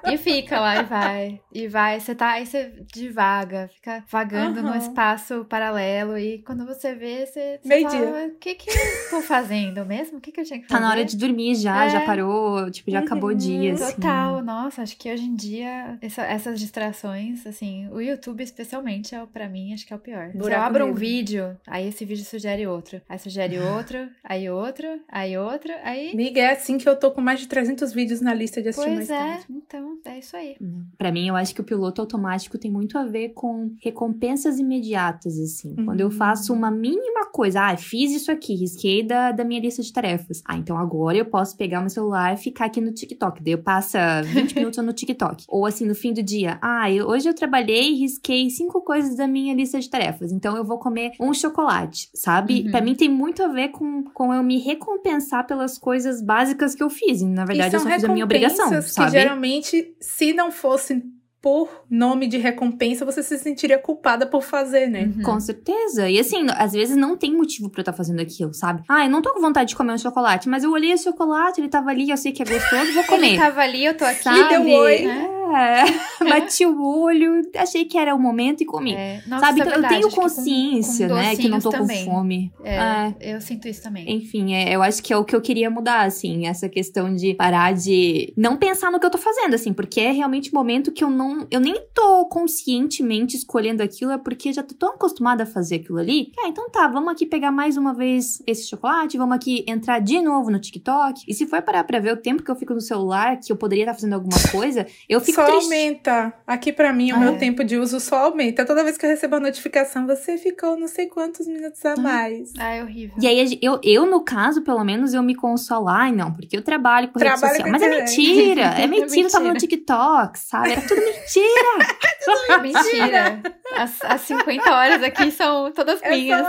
[0.06, 1.40] E fica lá e vai.
[1.52, 2.00] E vai.
[2.00, 4.78] Você tá aí, você divaga, fica vagando no Aham.
[4.78, 6.18] espaço paralelo.
[6.18, 8.06] E quando você vê, você, você Meio-dia.
[8.06, 8.74] fala, o que que eu
[9.10, 10.18] tô fazendo mesmo?
[10.18, 10.84] O que que eu tinha que tá fazer?
[10.84, 11.88] na hora de dormir já, É.
[11.90, 13.94] já parou, tipo, já acabou o dia, assim.
[13.96, 19.22] Total, nossa, acho que hoje em dia essa- essas distrações, assim, o YouTube especialmente é
[19.22, 20.30] o para mim, acho que é o pior.
[20.34, 21.00] Buraco abro um negro.
[21.00, 26.40] vídeo, aí esse vídeo sugere outro, aí sugere outro, aí outro, aí outro, aí Amiga,
[26.40, 29.09] é assim que eu tô com mais de 300 vídeos na lista de assistir Pois
[29.09, 29.44] mais é, tarde.
[29.50, 30.57] então é isso aí.
[30.98, 35.38] Pra mim, eu acho que o piloto automático tem muito a ver com recompensas imediatas,
[35.38, 35.74] assim.
[35.78, 35.85] Uhum.
[35.87, 39.83] Quando eu faço uma mínima coisa, ah, fiz isso aqui, risquei da, da minha lista
[39.83, 40.42] de tarefas.
[40.46, 43.42] Ah, então agora eu posso pegar meu celular e ficar aqui no TikTok.
[43.42, 45.44] Daí eu passo 20 minutos no TikTok.
[45.48, 49.16] Ou assim, no fim do dia, ah, eu- hoje eu trabalhei e risquei cinco coisas
[49.16, 50.33] da minha lista de tarefas.
[50.33, 52.62] Então eu vou comer um chocolate, sabe?
[52.64, 52.70] Uhum.
[52.70, 56.83] Pra mim tem muito a ver com, com eu me recompensar pelas coisas básicas que
[56.83, 57.20] eu fiz.
[57.20, 59.10] E, na verdade, eu só fiz a minha obrigação, sabe?
[59.12, 61.02] que geralmente, se não fosse
[61.40, 65.12] por nome de recompensa, você se sentiria culpada por fazer, né?
[65.14, 65.22] Uhum.
[65.22, 66.08] Com certeza.
[66.08, 68.82] E assim, às vezes não tem motivo pra eu estar fazendo aquilo, sabe?
[68.88, 71.60] Ah, eu não tô com vontade de comer um chocolate, mas eu olhei o chocolate,
[71.60, 73.36] ele tava ali, eu sei que é gostoso, vou Ele comer.
[73.36, 74.48] tava ali, eu tô aqui, Sabe?
[74.48, 75.02] deu oi.
[75.04, 75.30] né?
[75.56, 75.84] É,
[76.28, 78.94] bati o olho, achei que era o momento e comi.
[78.94, 79.60] É, nossa, sabe?
[79.60, 81.36] é Então eu verdade, tenho acho que com- consciência, com né?
[81.36, 82.04] Que não tô docinhos com também.
[82.04, 82.52] fome.
[82.64, 84.10] É, eu sinto isso também.
[84.16, 87.34] Enfim, é, eu acho que é o que eu queria mudar, assim, essa questão de
[87.34, 90.90] parar de não pensar no que eu tô fazendo, assim, porque é realmente o momento
[90.92, 91.46] que eu não.
[91.50, 95.98] Eu nem tô conscientemente escolhendo aquilo, é porque já tô tão acostumada a fazer aquilo
[95.98, 96.32] ali.
[96.38, 100.20] Ah, então tá, vamos aqui pegar mais uma vez esse chocolate, vamos aqui entrar de
[100.20, 101.22] novo no TikTok.
[101.28, 103.56] E se for parar pra ver o tempo que eu fico no celular, que eu
[103.56, 105.64] poderia estar fazendo alguma coisa, eu fico só triste.
[105.72, 106.35] aumenta.
[106.46, 107.37] Aqui pra mim, o Ah, meu é.
[107.38, 108.64] tempo de uso só aumenta.
[108.64, 112.52] Toda vez que eu recebo a notificação, você ficou não sei quantos minutos a mais.
[112.59, 113.16] Ah, é horrível.
[113.20, 115.88] E aí, eu, eu, no caso, pelo menos, eu me consolo.
[115.88, 117.64] Ai, não, porque eu trabalho com rede Trabalho social.
[117.66, 118.16] com Mas é internet.
[118.16, 118.74] mentira.
[118.85, 119.70] É mentira, eu tava no Mentira.
[119.76, 120.72] TikTok, sabe?
[120.72, 121.94] Era tudo mentira.
[122.62, 123.42] Mentira.
[123.76, 126.46] As, as 50 horas aqui são todas Eu sou minhas.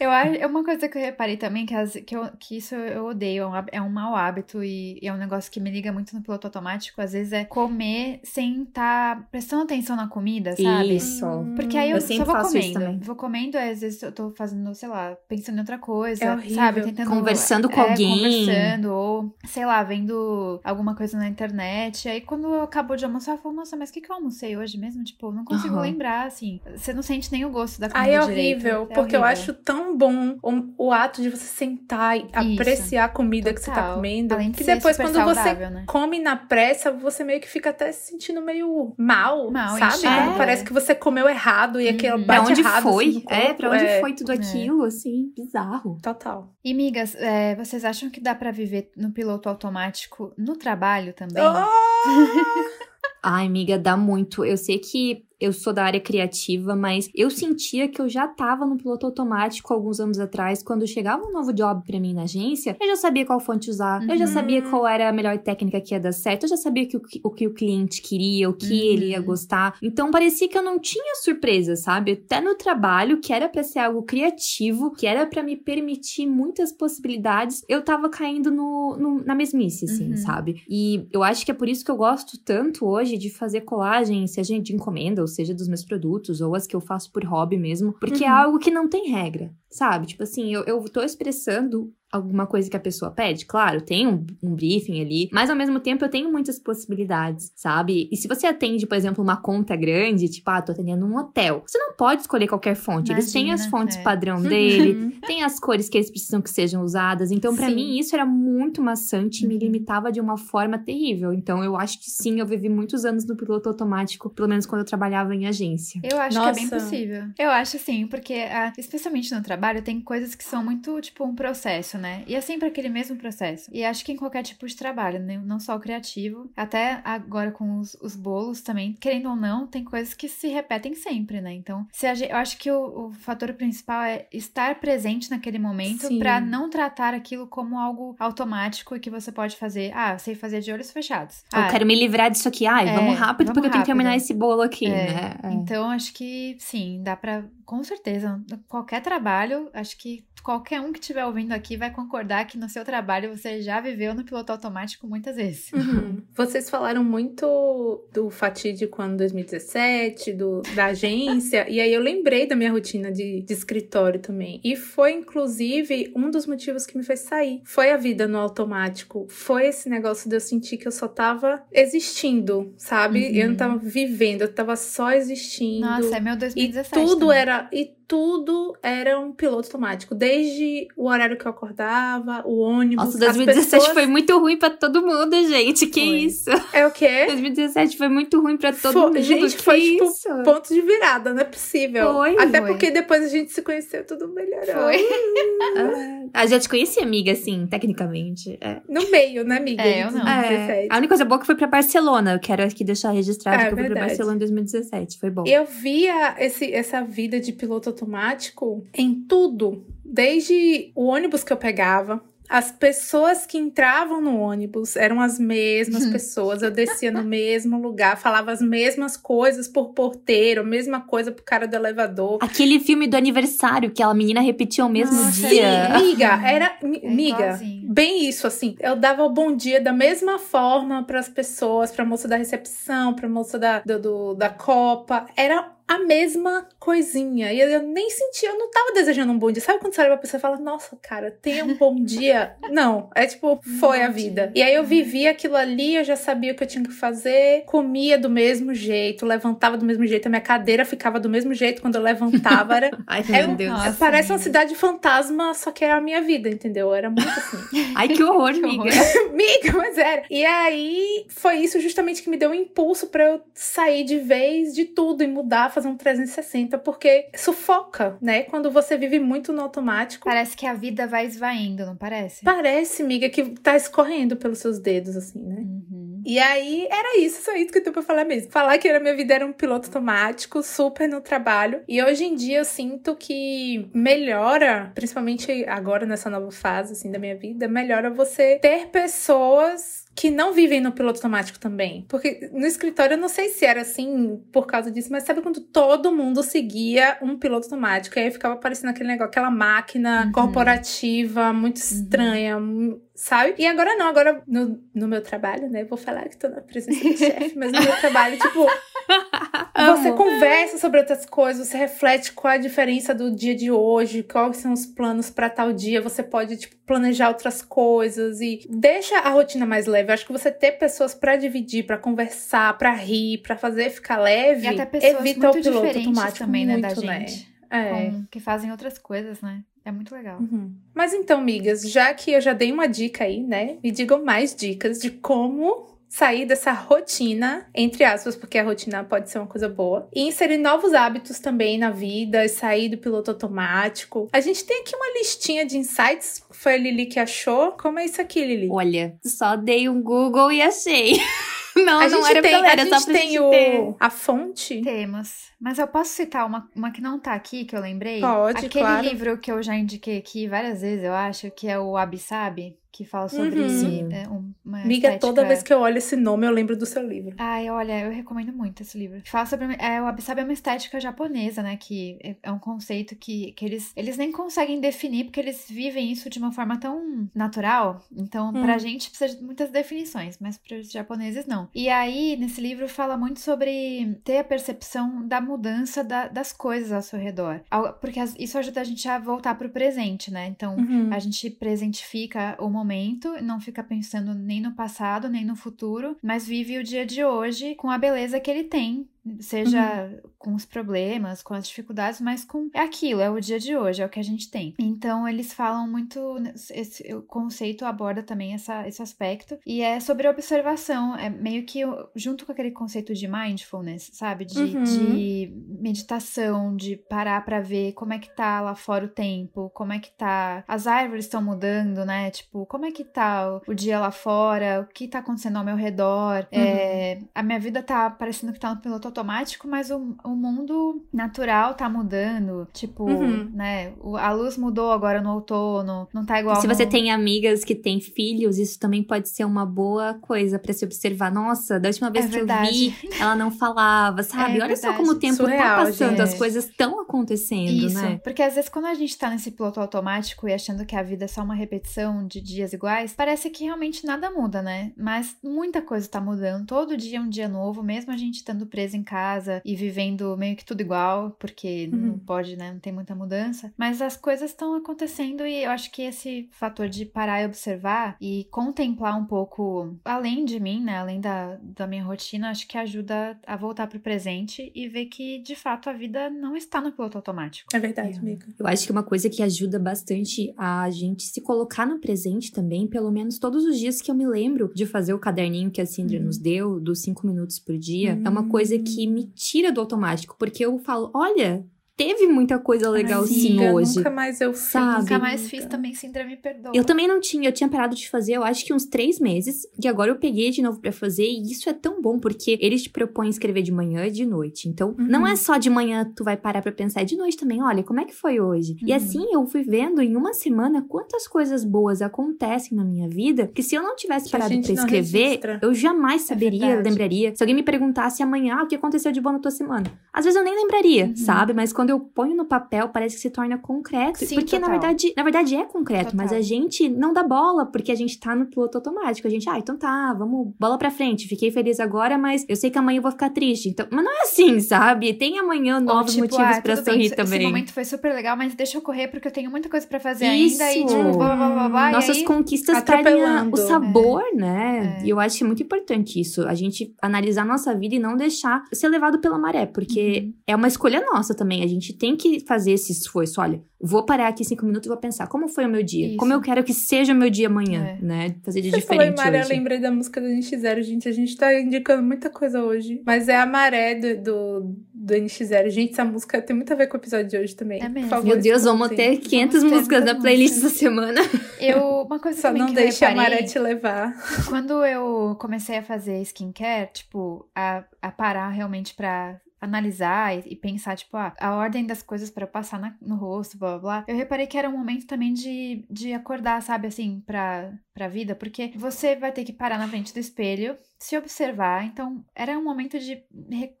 [0.00, 2.74] Eu acho, é uma coisa que eu reparei também, que, as, que, eu, que isso
[2.74, 5.70] eu odeio, é um, é um mau hábito e, e é um negócio que me
[5.70, 10.54] liga muito no piloto automático, às vezes é comer sem estar prestando atenção na comida,
[10.56, 10.96] sabe?
[10.96, 11.26] Isso.
[11.56, 13.04] Porque aí eu, Eu só sempre vou faço isso comendo.
[13.04, 16.54] Vou comendo, às vezes eu tô fazendo, sei lá, pensando em outra coisa, É horrível.
[16.56, 16.82] sabe?
[16.82, 18.16] Tentando, Conversando com é, alguém.
[18.16, 22.08] Conversando, ou, sei lá, vendo alguma coisa na internet.
[22.08, 24.56] Aí quando eu acabo de almoçar, eu falo, nossa, mas o que, que eu almocei
[24.56, 25.02] hoje mesmo?
[25.04, 25.82] Tipo, eu não consigo Aham.
[25.82, 26.60] lembrar, assim.
[26.76, 28.56] Você não sente nem o gosto da comida Ai, é direito.
[28.58, 29.24] horrível, É porque eu horrível.
[29.24, 33.66] acho tão bom o, o ato de você sentar e apreciar a comida que você
[33.70, 33.94] tá Total.
[33.96, 34.34] comendo.
[34.34, 35.84] Além de que ser depois, super quando você saudável, né?
[35.86, 40.02] come na pressa, você meio que fica até se sentindo meio mal, Mal, sabe?
[40.02, 42.24] Quando Parece que você comeu errado e aquilo Uhum.
[42.24, 42.82] Pra bate onde errado.
[42.82, 43.08] foi?
[43.08, 43.56] assim, no é, corpo.
[43.56, 45.98] pra onde É, foi tudo aquilo, assim, bizarro.
[46.02, 46.52] Total.
[46.64, 51.42] E, migas, é, vocês acham que dá pra viver no piloto automático no trabalho também?
[51.42, 51.64] Oh!
[53.22, 54.44] Ai, amiga, dá muito.
[54.44, 58.64] Eu sei que eu sou da área criativa, mas eu sentia que eu já tava
[58.64, 62.76] no piloto automático alguns anos atrás, quando chegava um novo job pra mim na agência,
[62.80, 64.32] eu já sabia qual fonte usar, eu já Uhum.
[64.32, 67.00] sabia qual era a melhor técnica que ia dar certo, eu já sabia que o,
[67.00, 68.92] que- o que o cliente queria, o que Uhum.
[68.92, 69.76] ele ia gostar.
[69.82, 72.12] Então parecia que eu não tinha surpresa, sabe?
[72.12, 76.72] Até no trabalho, que era pra ser algo criativo, que era pra me permitir muitas
[76.72, 80.16] possibilidades, eu tava caindo no, no- na mesmice, assim, Uhum.
[80.16, 80.62] sabe?
[80.68, 84.26] E eu acho que é por isso que eu gosto tanto hoje de fazer colagem,
[84.26, 87.56] seja de encomenda, ou seja dos meus produtos, ou as que eu faço por hobby
[87.58, 88.36] mesmo, porque é Uhum.
[88.36, 90.06] algo que não tem regra, sabe?
[90.06, 94.24] Tipo assim, eu, eu tô expressando alguma coisa que a pessoa pede, claro, tem um,
[94.42, 98.08] um briefing ali, mas ao mesmo tempo eu tenho muitas possibilidades, sabe?
[98.12, 101.62] E se você atende, por exemplo, uma conta grande, tipo, ah, tô atendendo um hotel,
[101.66, 104.02] você não pode escolher qualquer fonte, eles têm as Imagina, fontes é.
[104.02, 105.12] padrão dele, Uhum.
[105.26, 107.30] tem as cores que eles precisam que sejam usadas.
[107.30, 107.74] Então, pra Sim.
[107.74, 109.60] mim, isso era muito maçante e me Uhum.
[109.60, 111.32] limitava de uma forma terrível.
[111.32, 114.80] Então, eu acho que sim, eu vivi muitos anos no piloto automático, pelo menos quando
[114.82, 116.00] eu trabalhava em agência.
[116.02, 116.76] Eu acho que é bem Nossa.
[116.76, 117.24] possível.
[117.38, 121.34] Eu acho sim, porque ah, especialmente no trabalho tem coisas que são muito tipo um
[121.34, 122.03] processo, né?
[122.26, 123.70] E é sempre aquele mesmo processo.
[123.72, 125.40] E acho que em qualquer tipo de trabalho, né?
[125.44, 129.84] não só o criativo, até agora com os, os bolos também, querendo ou não, tem
[129.84, 131.52] coisas que se repetem sempre, né?
[131.52, 136.08] Então, se gente, eu acho que o, o, fator principal é estar presente naquele momento
[136.18, 139.92] para não tratar aquilo como algo automático e que você pode fazer.
[139.94, 141.44] Ah, sei fazer de olhos fechados.
[141.52, 142.66] Eu ah, quero me livrar disso aqui.
[142.66, 143.66] Ai, é, vamos rápido vamos porque rápido.
[143.66, 144.90] eu tenho que terminar esse bolo aqui, é.
[144.90, 145.34] né?
[145.42, 145.52] É.
[145.52, 148.42] Então, acho que sim, dá para com certeza.
[148.68, 152.84] Qualquer trabalho, acho que qualquer um que estiver ouvindo aqui vai concordar que no seu
[152.84, 155.72] trabalho você já viveu no piloto automático muitas vezes.
[155.72, 156.22] Uhum.
[156.36, 162.54] Vocês falaram muito do fatídico ano 2017, do, da agência, e aí eu lembrei da
[162.54, 164.60] minha rotina de, de escritório também.
[164.62, 167.62] E foi, inclusive, um dos motivos que me fez sair.
[167.64, 169.26] Foi a vida no automático.
[169.30, 173.28] Foi esse negócio de eu sentir que eu só tava existindo, sabe?
[173.28, 173.34] Uhum.
[173.34, 175.86] Eu não tava vivendo, eu tava só existindo.
[175.86, 176.98] Nossa, é meu 2017.
[176.98, 177.38] E tudo também.
[177.38, 177.53] era.
[177.72, 180.14] E tudo era um piloto automático.
[180.14, 183.04] Desde o horário que eu acordava, o ônibus.
[183.06, 183.92] Nossa, 2017 pessoas...
[183.92, 185.86] foi muito ruim pra todo mundo, gente.
[185.86, 186.18] Que foi.
[186.18, 186.50] isso?
[186.72, 187.26] É o quê?
[187.26, 189.22] 2017 foi muito ruim pra todo foi, mundo.
[189.22, 190.28] Gente, que foi tipo isso?
[190.44, 192.12] ponto de virada, não é possível.
[192.12, 192.36] Foi.
[192.38, 192.70] Até foi.
[192.70, 194.82] porque depois a gente se conheceu, tudo melhorou.
[194.82, 194.96] Foi.
[196.34, 198.58] ah, a gente conhecia amiga, assim, tecnicamente.
[198.60, 198.80] É.
[198.88, 199.82] No meio, né, amiga?
[199.82, 200.26] É, eu não.
[200.28, 200.86] É.
[200.90, 202.34] A única coisa boa é que foi pra Barcelona.
[202.34, 205.18] Eu quero aqui deixar registrado é, que eu fui pra Barcelona em 2017.
[205.18, 205.44] Foi bom.
[205.46, 211.56] Eu via esse, essa vida de piloto automático em tudo, desde o ônibus que eu
[211.56, 216.62] pegava, as pessoas que entravam no ônibus eram as mesmas pessoas.
[216.62, 221.44] Eu descia no mesmo lugar, falava as mesmas coisas por porteiro, a mesma coisa pro
[221.44, 222.38] cara do elevador.
[222.42, 225.98] Aquele filme do aniversário que aquela menina repetia o mesmo Nossa, dia.
[225.98, 228.76] Sim, miga, era é miga, bem isso assim.
[228.78, 233.14] Eu dava o bom dia da mesma forma para as pessoas, para moça da recepção,
[233.14, 235.26] para moça da do, do, da copa.
[235.34, 237.52] Era a mesma coisinha.
[237.52, 239.62] E eu nem sentia, eu não tava desejando um bom dia.
[239.62, 242.56] Sabe quando você olha pra pessoa e fala, nossa, cara, tenha um bom dia?
[242.70, 244.50] Não, é tipo, foi a vida.
[244.54, 247.64] E aí eu vivia aquilo ali, eu já sabia o que eu tinha que fazer,
[247.66, 251.82] comia do mesmo jeito, levantava do mesmo jeito, a minha cadeira ficava do mesmo jeito
[251.82, 252.76] quando eu levantava.
[252.76, 253.72] Era, Ai, meu Deus.
[253.72, 256.94] Nossa, parece uma cidade fantasma, só que era a minha vida, entendeu?
[256.94, 257.58] Era muito assim.
[257.94, 258.90] Ai, que horror, amiga.
[259.30, 260.22] amiga, mas era.
[260.30, 264.74] E aí foi isso justamente que me deu um impulso para eu sair de vez
[264.74, 268.44] de tudo e mudar fazer um 360, porque sufoca, né?
[268.44, 270.24] Quando você vive muito no automático.
[270.24, 272.44] Parece que a vida vai esvaindo, não parece?
[272.44, 275.56] Parece, amiga, que tá escorrendo pelos seus dedos, assim, né?
[275.56, 276.22] Uhum.
[276.24, 278.50] E aí, era isso, só isso que eu tenho pra falar mesmo.
[278.50, 281.82] Falar que a minha vida era um piloto automático, super no trabalho.
[281.86, 287.18] E hoje em dia eu sinto que melhora, principalmente agora nessa nova fase, assim, da
[287.18, 292.04] minha vida, melhora você ter pessoas que não vivem no piloto automático também.
[292.08, 295.60] Porque no escritório eu não sei se era assim por causa disso, mas sabe quando
[295.60, 298.18] todo mundo seguia um piloto automático?
[298.18, 300.32] E aí ficava aparecendo aquele negócio, aquela máquina uhum.
[300.32, 301.82] corporativa muito uhum.
[301.82, 303.54] estranha, uhum sabe?
[303.58, 305.84] E agora não, agora no, no meu trabalho, né?
[305.84, 308.66] Vou falar que tô na presença do chefe, mas no meu trabalho, tipo,
[309.96, 314.24] você conversa sobre outras coisas, você reflete qual é a diferença do dia de hoje,
[314.24, 319.18] quais são os planos para tal dia, você pode, tipo, planejar outras coisas e deixa
[319.18, 320.10] a rotina mais leve.
[320.10, 324.18] Eu acho que você ter pessoas para dividir, para conversar, para rir, para fazer ficar
[324.18, 327.20] leve, evita muito o piloto automático também, muito, né, da né?
[327.20, 327.54] gente.
[327.70, 327.90] É.
[327.90, 329.62] Com, que fazem outras coisas, né?
[329.84, 330.40] É muito legal.
[330.40, 330.74] Uhum.
[330.94, 333.76] Mas então, migas, já que eu já dei uma dica aí, né?
[333.82, 339.28] Me digam mais dicas de como sair dessa rotina, entre aspas, porque a rotina pode
[339.28, 344.28] ser uma coisa boa, e inserir novos hábitos também na vida, sair do piloto automático.
[344.32, 347.72] A gente tem aqui uma listinha de insights, foi a Lili que achou.
[347.72, 348.68] Como é isso aqui, Lili?
[348.70, 351.14] Olha, só dei um Google e achei.
[351.84, 353.94] Não, a não gente era tem, pra a gente tem o, ter.
[353.98, 354.80] a fonte.
[354.82, 355.46] Temos.
[355.60, 358.20] Mas eu posso citar uma, uma que não tá aqui, que eu lembrei?
[358.20, 359.06] Pode, Aquele claro.
[359.06, 363.04] livro que eu já indiquei aqui várias vezes, eu acho, que é o Abissabe, que
[363.04, 363.66] fala sobre Uhum.
[363.66, 364.52] esse, é, um-
[364.84, 365.26] Amiga, estética...
[365.26, 367.34] toda vez que eu olho esse nome, eu lembro do seu livro.
[367.38, 369.20] Ai, olha, eu recomendo muito esse livro.
[369.26, 369.66] Fala sobre.
[369.78, 371.76] É, o Abissabe é uma estética japonesa, né?
[371.76, 376.10] Que é- é um conceito que, que eles, eles nem conseguem definir, porque eles vivem
[376.10, 378.02] isso de uma forma tão natural.
[378.16, 378.62] Então, Hum.
[378.62, 381.68] pra gente precisa de muitas definições, mas para os japoneses não.
[381.74, 386.92] E aí, nesse livro, fala muito sobre ter a percepção da mudança da- das coisas
[386.92, 387.60] ao seu redor.
[388.00, 390.46] Porque isso ajuda a gente a voltar pro presente, né?
[390.48, 391.08] Então, Uhum.
[391.12, 396.46] a gente presentifica o momento, não fica pensando nem no passado, nem no futuro, mas
[396.46, 399.08] vive o dia de hoje com a beleza que ele tem
[399.40, 400.30] seja uhum.
[400.38, 404.02] com os problemas, com as dificuldades, mas com é aquilo, é o dia de hoje,
[404.02, 404.74] é o que a gente tem.
[404.78, 406.36] Então eles falam muito
[406.70, 411.80] esse o conceito aborda também essa, esse aspecto e é sobre observação, é meio que
[412.14, 414.84] junto com aquele conceito de mindfulness, sabe, de, uhum.
[414.84, 419.92] de meditação, de parar para ver como é que tá lá fora o tempo, como
[419.92, 422.30] é que tá, as árvores estão mudando, né?
[422.30, 425.64] Tipo, como é que tá o, o dia lá fora, o que tá acontecendo ao
[425.64, 426.60] meu redor, uhum.
[426.60, 431.06] é, a minha vida tá parecendo que tá no piloto automático, mas o, o mundo
[431.12, 432.66] natural tá mudando.
[432.72, 433.50] Tipo, uhum.
[433.54, 433.92] né?
[434.18, 436.58] A luz mudou agora no outono, não tá igual.
[436.58, 436.74] E se no...
[436.74, 440.84] você tem amigas que têm filhos, isso também pode ser uma boa coisa para se
[440.84, 441.32] observar.
[441.32, 442.68] Nossa, da última vez é que verdade.
[442.68, 444.58] eu vi, ela não falava, sabe?
[444.58, 444.80] É Olha verdade.
[444.80, 446.22] só como o tempo tá Surreal, tá passando, gente.
[446.22, 448.20] as coisas estão acontecendo, isso, né?
[448.22, 451.26] Porque às vezes quando a gente tá nesse piloto automático e achando que a vida
[451.26, 454.92] é só uma repetição de dias iguais, parece que realmente nada muda, né?
[454.96, 456.66] Mas muita coisa tá mudando.
[456.66, 460.36] Todo dia é um dia novo, mesmo a gente estando preso em casa e vivendo
[460.36, 461.98] meio que tudo igual, porque uhum.
[461.98, 462.72] não pode, né?
[462.72, 463.72] Não tem muita mudança.
[463.76, 468.16] Mas as coisas estão acontecendo e eu acho que esse fator de parar e observar
[468.20, 470.96] e contemplar um pouco além de mim, né?
[470.96, 475.38] Além da, da minha rotina, acho que ajuda a voltar pro presente e ver que
[475.40, 477.68] de fato a vida não está no piloto automático.
[477.74, 478.46] É verdade, amiga.
[478.58, 482.86] Eu acho que uma coisa que ajuda bastante a gente se colocar no presente também,
[482.86, 485.86] pelo menos todos os dias que eu me lembro de fazer o caderninho que a
[485.86, 486.24] Cindra uhum.
[486.24, 488.22] nos deu, dos cinco minutos por dia, uhum.
[488.24, 492.90] é uma coisa que me tira do automático, porque eu falo, olha, teve muita coisa
[492.90, 493.96] legal Ai, sim hoje.
[493.96, 494.62] Nunca mais eu fiz.
[494.64, 495.00] Sabe?
[495.00, 496.72] Nunca mais fiz também síndrome perdoa.
[496.74, 499.66] Eu também não tinha, eu tinha parado de fazer, eu acho que uns três meses.
[499.82, 501.26] E agora eu peguei de novo para fazer.
[501.26, 504.68] E isso é tão bom, porque eles te propõem escrever de manhã e de noite.
[504.68, 505.06] Então, uhum.
[505.06, 507.62] não é só de manhã tu vai parar pra pensar, é de noite também.
[507.62, 508.72] Olha, como é que foi hoje?
[508.72, 508.88] Uhum.
[508.88, 513.50] E assim eu fui vendo em uma semana quantas coisas boas acontecem na minha vida.
[513.54, 517.34] Que se eu não tivesse parado pra escrever, eu jamais é saberia, é lembraria.
[517.36, 520.24] Se alguém me perguntasse amanhã ah, o que aconteceu de bom na tua semana, às
[520.24, 521.16] vezes eu nem lembraria, uhum.
[521.16, 521.52] sabe?
[521.52, 524.18] Mas quando eu ponho no papel, parece que se torna concreto.
[524.18, 524.60] Sim, porque total.
[524.60, 526.16] na verdade, na verdade é concreto, total.
[526.16, 529.26] mas a gente não dá bola porque a gente tá no piloto automático.
[529.26, 531.28] A gente, ah, então tá, vamos bola pra frente.
[531.28, 533.68] Fiquei feliz agora, mas eu sei que amanhã eu vou ficar triste.
[533.68, 535.12] Então, mas não é assim, sabe?
[535.14, 537.38] Tem amanhã novos tipo, motivos ah, para sorrir bem, também.
[537.40, 540.00] Esse momento foi super legal, mas deixa eu correr porque eu tenho muita coisa para
[540.00, 540.62] fazer Isso.
[540.62, 544.36] ainda e tipo, blá, blá, blá, blá, Nossas aí, conquistas perdem o sabor, é.
[544.36, 544.98] né?
[545.00, 545.06] É.
[545.06, 548.88] E eu acho muito importante isso, a gente analisar nossa vida e não deixar ser
[548.88, 550.34] levado pela maré, porque uhum.
[550.46, 551.62] é uma escolha nossa também.
[551.62, 553.40] A gente tem que fazer esse esforço.
[553.40, 556.16] Olha, vou parar aqui cinco minutos e vou pensar como foi o meu dia, isso.
[556.16, 558.02] como eu quero que seja o meu dia amanhã, é.
[558.02, 558.36] né?
[558.42, 559.50] Fazer de Você diferente falou em maré, hoje.
[559.50, 561.08] eu lembrei da música do NX0, gente.
[561.08, 563.02] A gente tá indicando muita coisa hoje.
[563.04, 565.68] Mas é a maré do, do, do NX0.
[565.68, 567.82] Gente, essa música tem muito a ver com o episódio de hoje também.
[567.82, 568.08] É mesmo.
[568.08, 571.20] Favor, meu Deus, vamos ter 500 vamos músicas na playlist essa semana.
[571.60, 574.14] Eu, uma coisa Só não deixe a maré te levar.
[574.48, 580.56] Quando eu comecei a fazer skincare, tipo, a, a parar realmente pra analisar e, e,
[580.56, 584.04] pensar, tipo, ah, a ordem das coisas para passar na, no rosto, blá, blá blá.
[584.08, 588.34] Eu reparei que era um momento também de, de acordar, sabe, assim, pra, pra vida,
[588.34, 591.84] porque você vai ter que parar na frente do espelho, se observar.
[591.84, 593.22] Então, era um momento de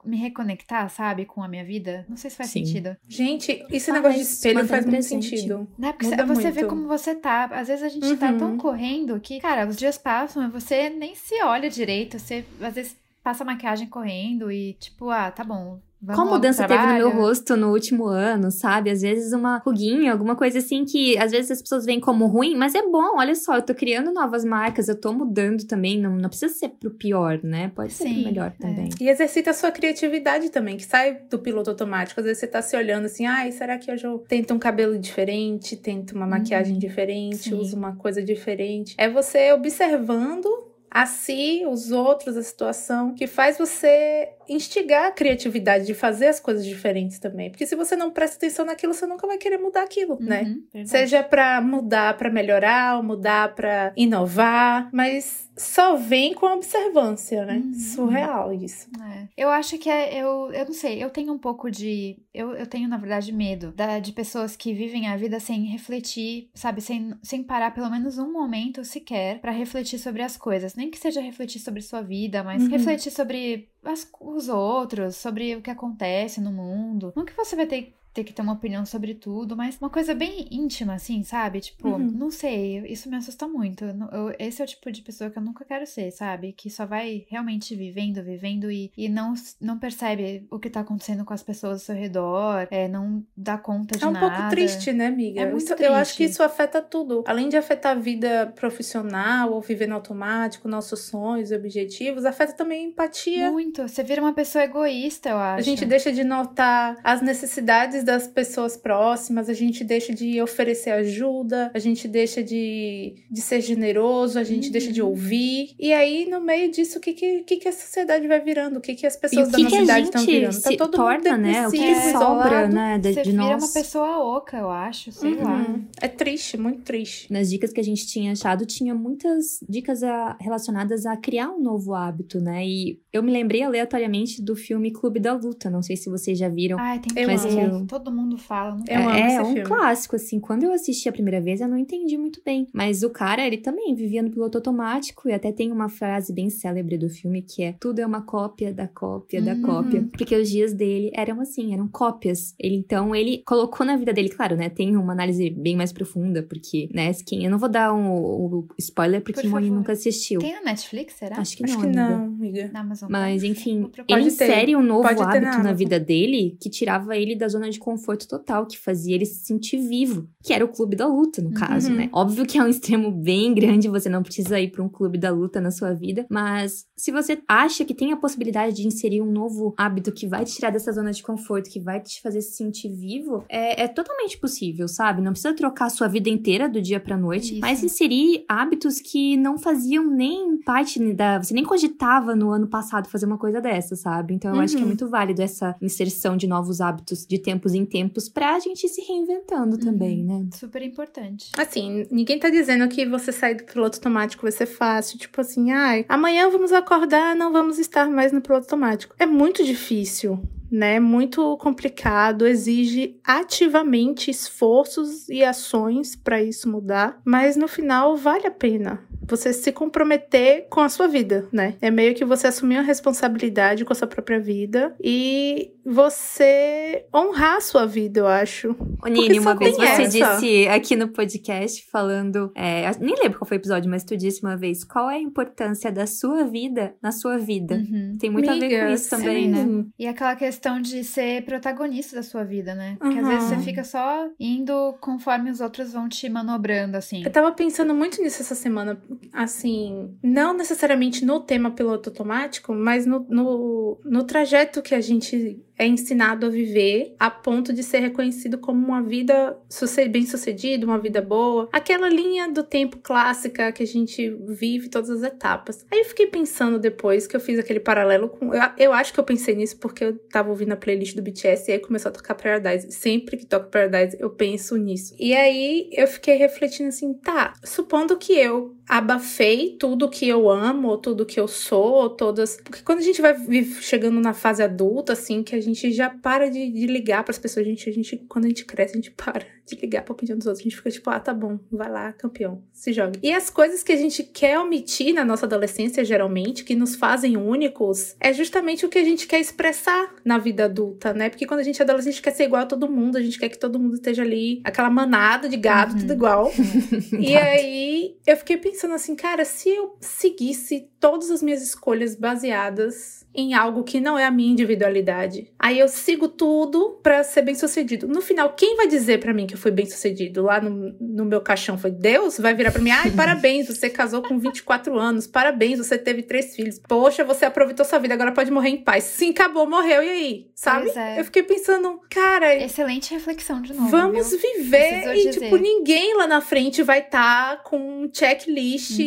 [0.04, 2.04] me reconectar, sabe, com a minha vida.
[2.08, 2.64] Não sei se faz Sim.
[2.64, 2.96] sentido.
[3.08, 5.66] Gente, esse ah, negócio de espelho faz muito sentido.
[5.78, 5.92] Né?
[5.92, 6.54] Porque Muda você muito.
[6.54, 7.44] vê como você tá.
[7.46, 8.16] Às vezes a gente uhum.
[8.16, 8.58] tá tão uhum.
[8.58, 12.18] correndo que, cara, os dias passam e você nem se olha direito.
[12.18, 15.80] Você, às vezes, passa maquiagem correndo e, tipo, ah, tá bom.
[16.02, 18.90] Vamos Qual mudança teve no meu rosto no último ano, sabe?
[18.90, 22.54] Às vezes uma ruguinha, alguma coisa assim que às vezes as pessoas veem como ruim,
[22.54, 26.14] mas é bom, olha só, eu tô criando novas marcas, eu tô mudando também, não,
[26.14, 27.72] não precisa ser pro pior, né?
[27.74, 28.62] Pode ser Sim, pro melhor é.
[28.62, 28.90] também.
[29.00, 32.20] E exercita a sua criatividade também, que sai do piloto automático.
[32.20, 34.98] Às vezes você tá se olhando assim, ai, será que hoje eu tento um cabelo
[34.98, 36.78] diferente, tento uma maquiagem uhum.
[36.78, 37.54] diferente, Sim.
[37.54, 38.94] uso uma coisa diferente?
[38.98, 45.86] É você observando a si, os outros, a situação, que faz você instigar a criatividade
[45.86, 47.50] de fazer as coisas diferentes também.
[47.50, 50.44] Porque se você não presta atenção naquilo, você nunca vai querer mudar aquilo, uhum, né?
[50.72, 50.88] Verdade.
[50.88, 57.44] Seja para mudar, para melhorar, ou mudar para inovar, mas só vem com a observância,
[57.44, 57.62] né?
[57.64, 57.74] Uhum.
[57.74, 58.88] Surreal isso.
[59.00, 59.28] É.
[59.36, 62.18] Eu acho que é, eu, eu não sei, eu tenho um pouco de.
[62.32, 66.50] Eu, eu tenho, na verdade, medo da, de pessoas que vivem a vida sem refletir,
[66.54, 66.80] sabe?
[66.80, 70.74] Sem, sem parar pelo menos um momento sequer para refletir sobre as coisas.
[70.74, 72.70] Nem que seja refletir sobre sua vida, mas uhum.
[72.70, 77.12] refletir sobre as, os outros, sobre o que acontece no mundo.
[77.26, 80.46] Que você vai ter ter que ter uma opinião sobre tudo, mas uma coisa bem
[80.50, 81.60] íntima, assim, sabe?
[81.60, 81.98] Tipo, Uhum.
[81.98, 83.84] não sei, isso me assusta muito.
[83.84, 86.52] Eu esse é o tipo de pessoa que eu nunca quero ser, sabe?
[86.52, 91.24] Que só vai realmente vivendo, vivendo e, e não, não percebe o que tá acontecendo
[91.24, 94.30] com as pessoas ao seu redor, é, não dá conta de É um nada.
[94.30, 95.40] pouco triste, né, amiga?
[95.40, 96.32] É muito Isso- Eu acho que triste.
[96.34, 97.24] isso afeta tudo.
[97.26, 102.52] Além de afetar a vida profissional ou viver no automático, nossos sonhos e objetivos, afeta
[102.52, 103.50] também a empatia.
[103.50, 103.82] Muito.
[103.88, 105.58] Você vira uma pessoa egoísta, eu acho.
[105.58, 110.90] A gente deixa de notar as necessidades das pessoas próximas, a gente deixa de oferecer
[110.90, 114.72] ajuda, a gente deixa de, de ser generoso, a gente Uhum.
[114.72, 115.74] deixa de ouvir.
[115.78, 118.76] E aí, no meio disso, o que, que, que, que a sociedade vai virando?
[118.78, 120.62] O que, que as pessoas E da que, nossa idade estão virando?
[120.62, 121.68] Tá se todo torna, mundo né?
[121.68, 122.74] O que, sobra, isolado.
[122.74, 123.62] né, de, Você de vira nós.
[123.64, 125.62] uma pessoa oca, eu acho, sei lá.
[125.68, 125.84] Uhum.
[126.00, 127.32] É triste, muito triste.
[127.32, 131.60] Nas dicas que a gente tinha achado, tinha muitas dicas a- relacionadas a criar um
[131.60, 132.66] novo hábito, né?
[132.66, 135.70] E eu me lembrei aleatoriamente do filme Clube da Luta.
[135.70, 136.78] Não sei se vocês já viram.
[136.78, 137.78] Ai, tem Eu que amo.
[137.80, 137.86] ver.
[137.86, 138.76] Todo mundo fala.
[138.76, 139.62] Não Eu amo é esse um filme.
[139.62, 140.40] clássico, assim.
[140.40, 142.66] Quando eu assisti a primeira vez, eu não entendi muito bem.
[142.72, 145.28] Mas o cara, ele também vivia no piloto automático.
[145.28, 148.72] E até tem uma frase bem célebre do filme que é: Tudo é uma cópia
[148.72, 149.62] da cópia da Uhum.
[149.62, 150.08] cópia.
[150.16, 152.54] Porque os dias dele eram assim, eram cópias.
[152.58, 154.68] Ele então, ele colocou na vida dele, claro, né?
[154.68, 157.12] Tem uma análise bem mais profunda, porque, né?
[157.26, 160.40] Quem, eu não vou dar um, um spoiler porque Por Moni nunca assistiu.
[160.40, 161.38] Tem na Netflix, será?
[161.38, 161.80] Acho que Acho não.
[161.80, 162.08] que amiga.
[162.18, 162.70] não, amiga.
[162.72, 163.03] Na Amazon.
[163.08, 163.52] Mas, Prime?
[163.52, 164.26] enfim, ele ter.
[164.26, 168.28] insere um novo Pode hábito na, vida dele que tirava ele da zona de conforto
[168.28, 171.90] total, que fazia ele se sentir vivo, que era o clube da luta, no caso,
[171.90, 171.96] Uhum.
[171.96, 172.08] né?
[172.12, 175.30] Óbvio que é um extremo bem grande, você não precisa ir para um clube da
[175.30, 179.30] luta na sua vida, mas se você acha que tem a possibilidade de inserir um
[179.30, 182.56] novo hábito que vai te tirar dessa zona de conforto, que vai te fazer se
[182.56, 185.20] sentir vivo, é, é totalmente possível, sabe?
[185.20, 187.60] Não precisa trocar a sua vida inteira do dia pra noite, Isso.
[187.60, 191.42] mas inserir hábitos que não faziam nem parte da.
[191.42, 194.34] Você nem cogitava no ano passado fazer uma coisa dessa, sabe?
[194.34, 194.88] Então eu acho que é Uhum.
[194.88, 199.00] muito válido essa inserção de novos hábitos de tempos em tempos pra gente ir se
[199.02, 200.46] reinventando também, né?
[200.54, 201.50] Super importante.
[201.58, 205.18] Assim, ninguém tá dizendo que você sair do piloto automático vai ser fácil.
[205.18, 209.14] Tipo assim, ai, amanhã vamos acordar, não vamos estar mais no piloto automático.
[209.18, 210.40] É muito difícil,
[210.70, 210.98] né?
[211.00, 218.50] Muito complicado, exige ativamente esforços e ações pra isso mudar, mas no final vale a
[218.50, 219.00] pena.
[219.28, 221.74] Você se comprometer com a sua vida, né?
[221.80, 227.56] É meio que você assumir uma responsabilidade com a sua própria vida e você honrar
[227.56, 228.74] a sua vida, eu acho.
[229.02, 230.08] Ô, Nini, só uma vez você essa.
[230.38, 232.50] disse aqui no podcast, falando.
[232.54, 235.20] é, nem lembro qual foi o episódio, mas tu disse uma vez qual é a
[235.20, 237.76] importância da sua vida na sua vida.
[237.76, 238.16] Uhum.
[238.18, 239.84] Tem muito a ver com isso também, né?
[239.98, 242.96] E aquela questão de ser protagonista da sua vida, né?
[242.98, 243.30] Porque às Uhum.
[243.30, 247.22] vezes você fica só indo conforme os outros vão te manobrando, assim.
[247.24, 248.98] Eu tava pensando muito nisso essa semana,
[249.32, 255.63] assim, não necessariamente no tema piloto automático, mas no, no, no trajeto que a gente
[255.78, 260.98] é ensinado a viver a ponto de ser reconhecido como uma vida suce- bem-sucedida, uma
[260.98, 261.68] vida boa.
[261.72, 265.84] Aquela linha do tempo clássica que a gente vive todas as etapas.
[265.90, 268.54] Aí eu fiquei pensando depois que eu fiz aquele paralelo com.
[268.54, 271.70] Eu, eu acho que eu pensei nisso porque eu tava ouvindo a playlist do BTS
[271.70, 272.92] e aí começou a tocar Paradise.
[272.92, 275.14] Sempre que toca Paradise, eu penso nisso.
[275.18, 280.96] E aí eu fiquei refletindo assim, tá, supondo que eu abafei tudo que eu amo,
[280.98, 282.58] tudo que eu sou, ou todas.
[282.62, 283.34] Porque quando a gente vai
[283.80, 287.66] chegando na fase adulta, assim, que a gente já para de, de ligar pras pessoas,
[287.66, 290.36] a gente, a gente, quando a gente cresce, a gente para de ligar pra opinião
[290.36, 290.60] dos outros.
[290.60, 293.18] A gente fica tipo, ah, tá bom, vai lá, campeão, se joga.
[293.22, 297.36] E as coisas que a gente quer omitir na nossa adolescência, geralmente, que nos fazem
[297.36, 301.30] únicos, é justamente o que a gente quer expressar na vida adulta, né?
[301.30, 303.22] Porque quando a gente é adolescente, a gente quer ser igual a todo mundo, a
[303.22, 306.00] gente quer que todo mundo esteja ali, aquela manada de gado, Uhum.
[306.00, 306.52] tudo igual.
[307.18, 313.24] E aí, eu fiquei pensando assim, cara, se eu seguisse todas as minhas escolhas baseadas
[313.34, 317.54] em algo que não é a minha individualidade, aí eu sigo tudo pra ser bem
[317.54, 318.06] sucedido.
[318.06, 320.42] No final, quem vai dizer pra mim que eu fui bem sucedido?
[320.42, 322.38] Lá no, no meu caixão foi Deus?
[322.38, 326.54] Vai virar pra mim, ai, parabéns, você casou com 24 anos, parabéns, você teve três
[326.54, 326.78] filhos.
[326.78, 329.04] Poxa, você aproveitou sua vida, agora pode morrer em paz.
[329.04, 330.46] Sim, acabou, morreu, e aí?
[330.54, 330.90] Sabe?
[330.94, 331.20] É.
[331.20, 333.88] Eu fiquei pensando, cara, Excelente reflexão de novo.
[333.88, 334.38] Vamos viu?
[334.38, 335.40] viver Precisou e, dizer.
[335.40, 338.98] tipo, ninguém lá na frente vai estar com um checklist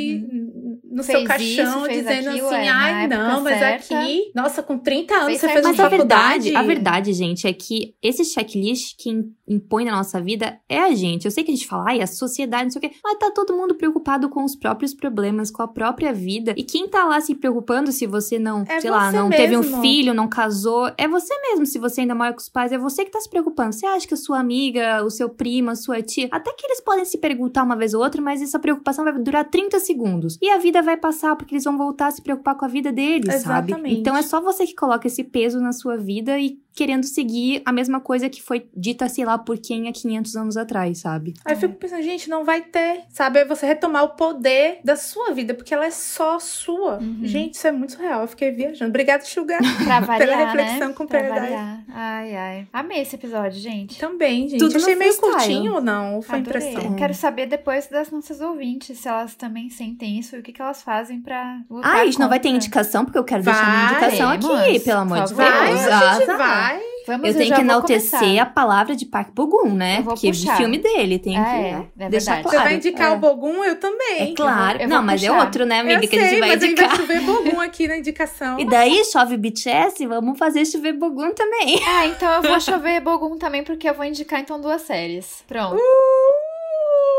[0.84, 4.00] no seu Fez caixão isso, dizendo aquilo, assim, é, ai, não, mas certa.
[4.00, 6.44] aqui, nossa, com 30 anos Fez você fez uma Mas a faculdade.
[6.46, 10.37] verdade, a verdade, gente, é que esse checklist quem impõe na nossa vida
[10.68, 11.26] é a gente.
[11.26, 13.32] Eu sei que a gente fala, ai, a sociedade, não sei o quê, mas tá
[13.32, 16.54] todo mundo preocupado com os próprios problemas, com a própria vida.
[16.58, 19.62] E quem tá lá se preocupando se você não, É sei lá, não teve um
[19.62, 19.82] mesmo.
[19.82, 21.66] filho, não casou, é você mesmo.
[21.66, 23.74] Se você ainda mora com os pais, é você que tá se preocupando.
[23.74, 26.82] Você acha que a sua amiga, o seu primo, a sua tia, até que eles
[26.82, 30.38] podem se perguntar uma vez ou outra, mas essa preocupação vai durar 30 segundos.
[30.42, 32.92] E a vida vai passar, porque eles vão voltar a se preocupar com a vida
[32.92, 33.72] deles, sabe?
[33.72, 34.00] Exatamente.
[34.00, 37.72] Então é só você que coloca esse peso na sua vida e querendo seguir a
[37.72, 41.34] mesma coisa que foi dita, sei lá, por quem há 500 anos atrás, sabe?
[41.44, 43.40] Aí eu fico pensando, gente, não vai ter, sabe?
[43.40, 47.00] É você retomar o poder da sua vida, porque ela é só sua.
[47.00, 47.22] Uhum.
[47.24, 48.22] Gente, isso é muito real.
[48.22, 48.90] Eu fiquei viajando.
[48.90, 49.60] Obrigada, Sugar.
[49.84, 50.94] Pra variar, reflexão né?
[50.94, 51.84] com variar.
[51.90, 52.68] Ai, ai.
[52.72, 53.98] Amei esse episódio, gente.
[54.00, 54.60] Também, gente.
[54.60, 55.34] Tudo Achei meio freestyle.
[55.34, 56.22] curtinho ou não?
[56.22, 56.70] Foi Adorei.
[56.70, 56.96] impressão.
[56.96, 60.62] Quero saber depois das nossas ouvintes se elas também sentem isso e o que, que
[60.62, 63.66] elas fazem pra lutar Ah, a gente não vai ter indicação, porque eu quero deixar
[63.66, 65.24] minha Vai, indicação aqui, pelo amor de.
[65.24, 65.32] Deus.
[65.32, 66.38] Vai, Ah, a gente tá.
[66.38, 66.67] vai.
[67.06, 68.42] Vamos, Eu tenho já que enaltecer começar.
[68.42, 70.00] a palavra de Park Bogum, né?
[70.00, 70.52] Eu Porque puxar.
[70.52, 72.58] de filme dele tem É, que é deixar claro.
[72.58, 73.16] Você vai indicar É.
[73.16, 73.64] o Bogum?
[73.64, 74.32] Eu também.
[74.32, 74.82] É claro.
[74.82, 75.46] eu vou não, mas é puxar.
[75.46, 76.88] outro, né, amiga, Eu que a gente sei, vai mas indicar.
[76.90, 78.60] vai chover Bogum aqui na indicação.
[78.60, 81.80] E daí, chove BTS, vamos fazer chover Bogum também.
[81.88, 85.44] Ah, então eu vou chover Bogum também, porque eu vou indicar então duas séries.
[85.48, 85.78] Pronto.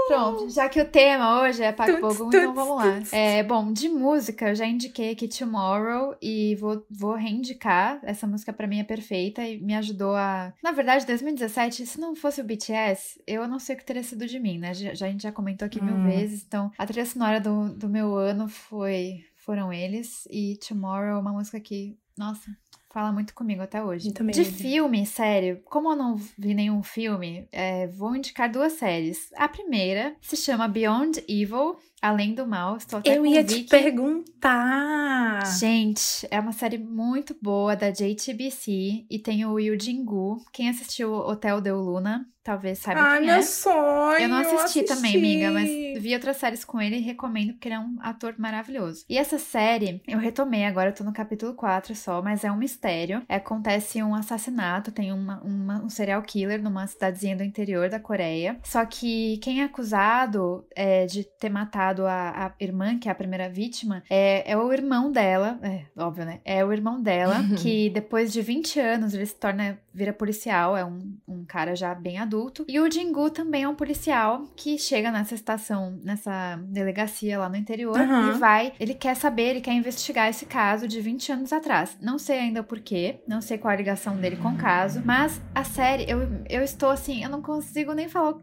[0.09, 3.01] Pronto, já que o tema hoje é Paco Bogum, então vamos lá.
[3.13, 8.01] É, bom, de música, eu já indiquei aqui Tomorrow e vou, vou reindicar.
[8.03, 10.53] Essa música pra mim é perfeita e me ajudou a.
[10.63, 14.27] Na verdade, 2017, se não fosse o BTS, eu não sei o que teria sido
[14.27, 14.75] de mim, né?
[14.75, 16.03] Já, a gente já comentou aqui mil Hum.
[16.03, 16.45] vezes.
[16.47, 21.33] Então, a trilha sonora do, do meu ano foi foram eles e Tomorrow é uma
[21.33, 22.51] música que, nossa,
[22.99, 24.13] fala muito comigo até hoje.
[24.13, 29.31] Também, De filme, sério, como eu não vi nenhum filme, é, vou indicar duas séries.
[29.37, 32.77] A primeira se chama Beyond Evil, Além do Mal.
[32.77, 35.45] Estou até Eu ia te perguntar.
[35.59, 40.39] Gente, é uma série muito boa da JTBC e tem o Yu Jin-gu.
[40.53, 43.43] Quem assistiu Hotel Del Luna, talvez saiba Ai, quem meu é.
[43.43, 44.19] sonho.
[44.21, 45.19] Eu não assisti, também, assisti.
[45.19, 49.05] amiga, mas vi outras séries com ele e recomendo porque ele é um ator maravilhoso.
[49.09, 52.57] E essa série, eu retomei agora, eu tô no capítulo 4 só, mas é um
[52.57, 53.23] mistério.
[53.29, 58.01] É, acontece um assassinato, tem uma- uma- um serial killer numa cidadezinha do interior da
[58.01, 58.59] Coreia.
[58.65, 63.49] Só que quem é acusado é, de ter matado a, irmã, que é a primeira
[63.49, 66.41] vítima, é, é o irmão dela, é óbvio, né?
[66.45, 70.85] É o irmão dela, que depois de 20 anos ele se torna, vira policial, é
[70.85, 72.65] um, um cara já bem adulto.
[72.69, 77.57] E o Jingu também é um policial que chega nessa estação, nessa delegacia lá no
[77.57, 78.31] interior Aham.
[78.31, 81.99] e vai, ele quer saber, ele quer investigar esse caso de 20 anos atrás.
[82.01, 85.41] Não sei ainda o porquê, não sei qual a ligação dele com o caso, mas
[85.53, 88.37] a série, eu, eu estou assim, eu não consigo nem falar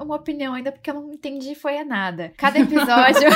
[0.00, 2.32] uma opinião ainda porque eu não entendi foi a nada.
[2.38, 3.28] Cada episódio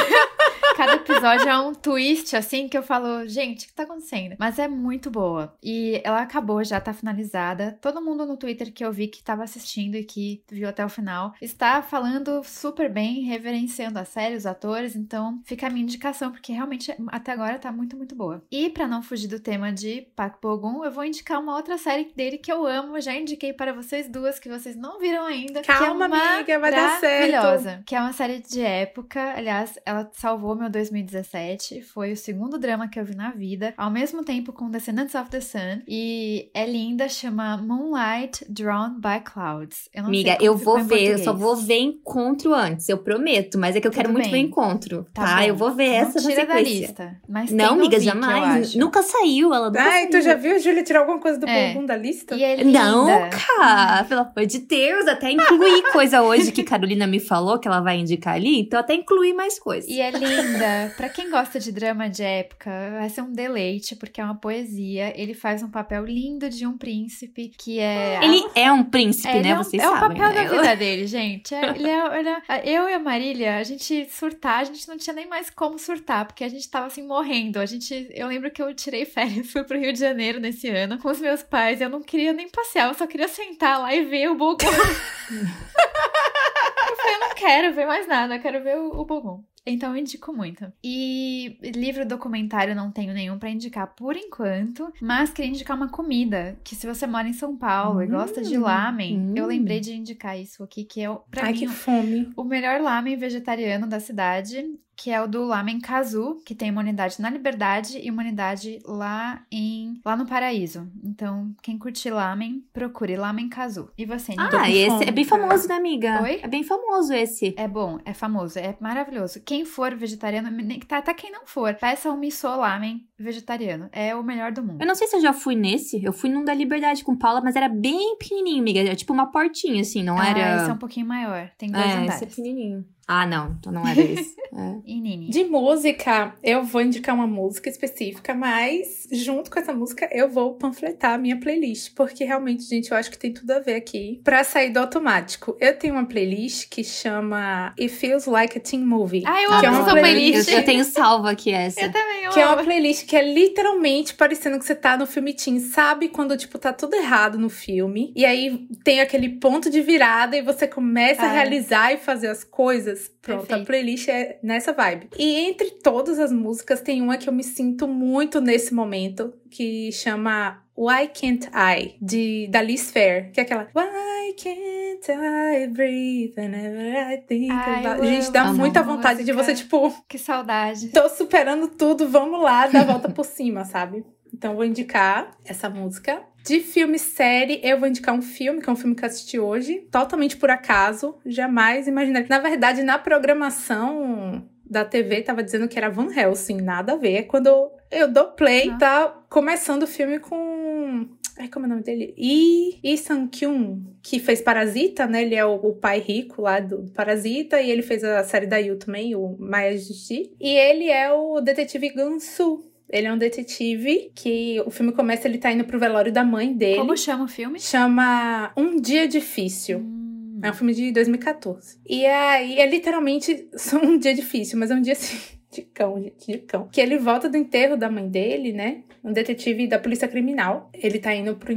[0.76, 4.36] Cada episódio é um twist, assim, que eu falo, gente, o que tá acontecendo?
[4.38, 5.56] Mas é muito boa.
[5.62, 7.78] E ela acabou, já tá finalizada.
[7.80, 10.88] Todo mundo no Twitter que eu vi que tava assistindo e que viu até o
[10.90, 14.94] final está falando super bem, reverenciando a série, os atores.
[14.94, 18.44] Então, fica a minha indicação, porque realmente até agora tá muito, muito boa.
[18.50, 22.12] E pra não fugir do tema de Park Bogum, eu vou indicar uma outra série
[22.14, 23.00] dele que eu amo.
[23.00, 25.62] Já indiquei para vocês duas que vocês não viram ainda.
[25.62, 27.32] Calma, que é amiga, vai dar certo.
[27.32, 27.82] maravilhosa.
[27.86, 29.32] Que é uma série de época.
[29.34, 31.82] Aliás, ela salvou meu 2017.
[31.82, 33.74] Foi o segundo drama que eu vi na vida.
[33.76, 35.82] Ao mesmo tempo com Descendants of the Sun.
[35.86, 39.88] E é linda, chama Moonlight Drawn by Clouds.
[39.94, 43.58] Eu não sei Amiga, eu vou ver, eu só vou ver encontro antes, eu prometo.
[43.58, 44.42] Mas é que eu quero Tudo muito bem.
[44.42, 45.46] ver encontro, Tá tá?
[45.46, 47.20] eu vou ver Não essa tira da lista.
[47.28, 48.74] Mas Não, amiga, jamais.
[48.74, 50.10] Nunca saiu, ela nunca Ai, saiu.
[50.10, 51.72] tu já viu a Júlia tirar alguma coisa do É.
[51.72, 52.34] bumbum da lista?
[52.34, 52.80] E é linda.
[52.82, 57.68] Não, cara, pelo amor de Deus, até incluí coisa hoje que Carolina me falou que
[57.68, 59.88] ela vai indicar ali, então até incluí mais coisas.
[59.90, 60.55] E é linda.
[60.96, 65.12] Pra quem gosta de drama de época, vai ser um deleite, porque é uma poesia.
[65.20, 68.20] Ele faz um papel lindo de um príncipe, que é.
[68.22, 69.48] Ele é um príncipe, É, né?
[69.50, 70.44] é um- Vocês é o sabem, papel né?
[70.48, 71.54] da vida dele, gente.
[71.54, 74.96] É, ele é, ele é- eu e a Marília, a gente surtar, a gente não
[74.96, 77.58] tinha nem mais como surtar, porque a gente tava assim morrendo.
[77.58, 80.98] A gente, eu lembro que eu tirei férias, fui pro Rio de Janeiro nesse ano
[80.98, 81.80] com os meus pais.
[81.80, 84.66] Eu não queria nem passear, eu só queria sentar lá e ver o Bogum.
[85.30, 89.42] eu falei, eu não quero ver mais nada, eu quero ver o, o Bogum.
[89.68, 90.64] Então eu indico muito.
[90.82, 96.56] E livro documentário não tenho nenhum pra indicar por enquanto, mas queria indicar uma comida
[96.62, 99.34] que se você mora em São Paulo e gosta de Hum, lamen, hum.
[99.36, 102.32] eu lembrei de indicar isso aqui que é Ai, mim que fome.
[102.36, 104.64] o melhor lamen vegetariano da cidade,
[104.96, 108.78] que é o do Lamen Kazu, que tem uma unidade na Liberdade e uma unidade
[108.84, 110.88] lá em lá no Paraíso.
[111.04, 113.90] Então, quem curtir lamen, procure Lamen Kazu.
[113.98, 114.56] E você, Nico?
[114.56, 116.22] Ah, esse fome, é bem famoso, né, amiga?
[116.22, 116.40] Oi?
[116.42, 117.54] É bem famoso esse.
[117.58, 119.40] É bom, é famoso, é maravilhoso.
[119.44, 123.88] Quem for vegetariano, nem- tá, até quem não for, peça um miso lamen vegetariano.
[123.92, 124.80] É o melhor do mundo.
[124.80, 126.02] Eu não sei se eu já fui nesse.
[126.02, 128.80] Eu fui num da Liberdade com Paula, mas era bem pequenininho, amiga.
[128.80, 130.56] Era tipo uma portinha, assim, não Ah, era...
[130.62, 131.50] esse é um pouquinho maior.
[131.58, 132.14] Tem dois É, andares.
[132.14, 132.84] esse é pequenininho.
[133.08, 133.56] Ah, não.
[133.58, 134.34] Então não era esse.
[134.58, 134.76] É.
[134.86, 135.28] E Nini?
[135.28, 140.54] De música, eu vou indicar uma música específica, mas junto com essa música eu vou
[140.54, 144.18] panfletar a minha playlist, porque realmente, gente, eu acho que tem tudo a ver aqui.
[144.24, 148.82] Pra sair do automático, eu tenho uma playlist que chama It Feels Like a Teen
[148.82, 149.24] Movie.
[149.26, 150.30] Ah, Eu Que é amo uma essa playlist.
[150.30, 150.52] playlist.
[150.52, 151.80] Eu, tenho salva aqui essa.
[151.82, 155.06] Eu também, eu Que é uma playlist que é literalmente parecendo que você tá no
[155.06, 155.60] filme teen.
[155.60, 158.10] Sabe quando, tipo, tá tudo errado no filme?
[158.16, 162.42] E aí tem aquele ponto de virada e você começa a realizar e fazer as
[162.42, 162.95] coisas.
[163.22, 163.62] Pronto, Perfeito.
[163.62, 165.08] a playlist é nessa vibe.
[165.18, 169.90] E entre todas as músicas, tem uma que eu me sinto muito nesse momento, que
[169.92, 173.30] chama Why Can't I, de, da Liz Fair.
[173.32, 178.06] Que é aquela Why can't I breathe whenever I think Ai, about...
[178.06, 179.54] Gente, dá muita vontade de música.
[179.54, 180.04] você, tipo...
[180.08, 180.88] Que saudade.
[180.88, 184.04] Tô superando tudo, vamos lá, dar a volta por cima, sabe?
[184.32, 186.22] Então vou indicar essa música.
[186.46, 189.36] De filme série, eu vou indicar um filme, que é um filme que eu assisti
[189.36, 192.28] hoje, totalmente por acaso, jamais imaginaria.
[192.28, 197.24] Na verdade, na programação da TV tava dizendo que era Van Helsing, nada a ver.
[197.24, 198.78] Quando eu, eu dou play, Ah.
[198.78, 202.14] tá começando o filme com Ai, como é o nome dele?
[202.16, 205.22] Lee Lee Sang-kyun, que fez Parasita, né?
[205.22, 208.56] Ele é o, o pai rico lá do Parasita, e ele fez a série da
[208.56, 210.32] Yu também, o Maya Justi.
[210.40, 212.64] E ele é o detetive Gansu.
[212.88, 216.52] Ele é um detetive que o filme começa, ele tá indo pro velório da mãe
[216.52, 216.76] dele.
[216.78, 217.58] Como chama o filme?
[217.58, 219.78] Chama Um Dia Difícil.
[219.78, 220.40] Hum.
[220.42, 221.78] É um filme de 2014.
[221.88, 225.16] E aí é literalmente só um dia difícil, mas é um dia assim.
[225.48, 226.68] De cão, gente, de cão.
[226.70, 228.82] Que ele volta do enterro da mãe dele, né?
[229.02, 230.68] Um detetive da polícia criminal.
[230.74, 231.54] Ele tá indo pro,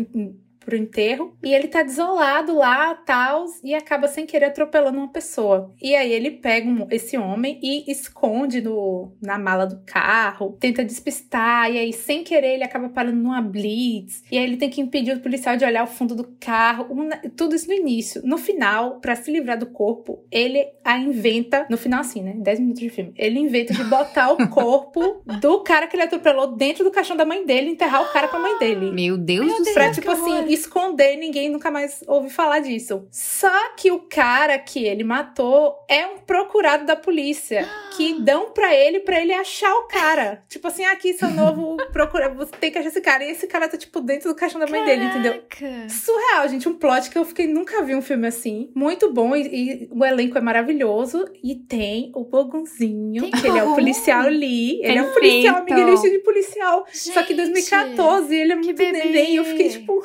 [0.70, 1.34] pro enterro.
[1.44, 3.46] E ele tá desolado lá, tal.
[3.64, 5.74] E acaba sem querer atropelando uma pessoa.
[5.82, 10.56] E aí ele pega um- esse homem e esconde no, na mala do carro.
[10.60, 11.72] Tenta despistar.
[11.72, 14.24] E aí, sem querer, ele acaba parando numa blitz.
[14.32, 16.86] E aí ele tem que impedir o policial de olhar o fundo do carro.
[16.92, 18.22] Um- tudo isso no início.
[18.24, 21.66] No final, pra se livrar do corpo, ele a inventa.
[21.70, 22.34] No final, assim, né?
[22.38, 23.12] 10 minutos de filme.
[23.18, 27.26] Ele inventa de botar o corpo do cara que ele atropelou dentro do caixão da
[27.26, 28.92] mãe dele e enterrar o cara com a mãe dele.
[28.92, 29.74] Meu Deus do Deus, céu.
[29.74, 33.08] Pra, tipo assim, esconder ninguém nunca mais ouve falar disso.
[33.12, 37.68] Só que o cara que ele matou é um procurado da polícia.
[37.96, 40.44] Que dão pra ele, pra ele achar o cara.
[40.48, 43.24] Tipo assim, aqui seu novo procurado, você tem que achar esse cara.
[43.24, 45.44] E esse cara tá, tipo, dentro do caixão da mãe dele, entendeu?
[45.50, 45.90] Caraca.
[45.90, 46.68] Surreal, gente.
[46.68, 48.72] Um plot que eu fiquei, nunca vi um filme assim.
[48.76, 51.26] Muito bom e, e o elenco é maravilhoso.
[51.44, 54.80] E tem o Bogunzinho, Tem que ele é o policial Lee.
[54.84, 55.14] Ele é um Perfeito.
[55.54, 56.86] policial, miguelista de policial.
[56.92, 59.34] Só que em Gente, 2014 ele é muito neném.
[59.34, 60.04] E eu fiquei, tipo,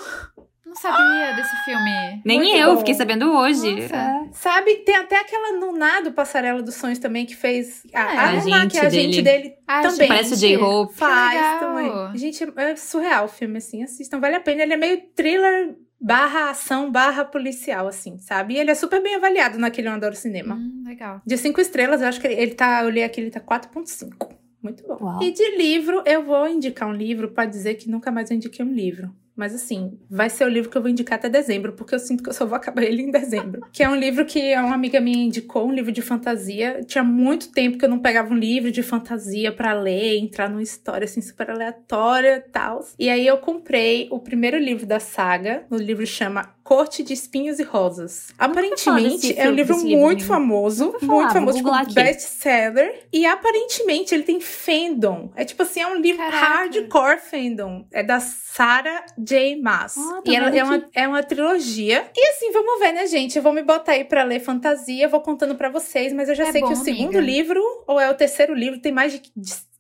[0.75, 2.23] Não sabia desse filme.
[2.25, 2.79] Nem Muito eu, bom.
[2.79, 3.81] fiquei sabendo hoje.
[3.83, 3.97] Nossa.
[3.97, 4.25] É.
[4.33, 7.83] Sabe, tem até aquela Nuná do Passarela dos Sonhos também que fez.
[7.95, 9.43] A, É, a a Nuná, que é a gente gente dele.
[9.45, 10.09] dele, Ai, também.
[10.09, 10.95] Parece o gente, J-Hope.
[10.95, 12.19] faz também.
[12.19, 14.63] Gente, é surreal o filme, assim, assistam, vale a pena.
[14.63, 18.55] Ele é meio thriller barra ação barra policial, assim, sabe?
[18.55, 20.57] E ele é super bem avaliado naquele Eu Adoro Cinema.
[20.57, 21.23] Hum, legal.
[21.25, 22.81] De cinco estrelas, eu acho que ele, ele tá.
[22.83, 24.29] Eu olhei aqui, ele tá 4,5.
[24.63, 24.99] Muito bom.
[25.01, 25.23] Uau.
[25.23, 28.65] E de livro, eu vou indicar um livro pra dizer que nunca mais eu indiquei
[28.65, 29.15] um livro.
[29.37, 32.23] Mas assim, vai ser o livro que eu vou indicar até dezembro, porque eu sinto
[32.23, 33.63] que eu só vou acabar ele em dezembro.
[33.73, 36.81] que é um livro que uma amiga minha indicou, um livro de fantasia.
[36.87, 40.63] Tinha muito tempo que eu não pegava um livro de fantasia pra ler, entrar numa
[40.63, 42.81] história assim super aleatória e tal.
[42.99, 45.65] E aí eu comprei o primeiro livro da saga.
[45.71, 48.29] O livro chama Corte de Espinhos e Rosas.
[48.39, 53.07] Aparentemente é um livro livro, muito famoso, falar, muito famoso, tipo best-seller.
[53.13, 55.31] E aparentemente ele tem fandom.
[55.37, 56.47] É tipo assim, é um livro Caraca.
[56.47, 57.87] hardcore fandom.
[57.93, 59.61] É da Sarah J.
[59.61, 59.95] Maas.
[59.99, 62.09] Ah, e ela é uma, é uma trilogia.
[62.17, 63.37] E assim, vamos ver, né, gente?
[63.37, 66.45] Eu vou me botar aí pra ler fantasia, vou contando pra vocês, mas eu já
[66.49, 67.21] É sei que bom, o segundo amiga.
[67.21, 69.21] livro, ou é o terceiro livro, tem mais de.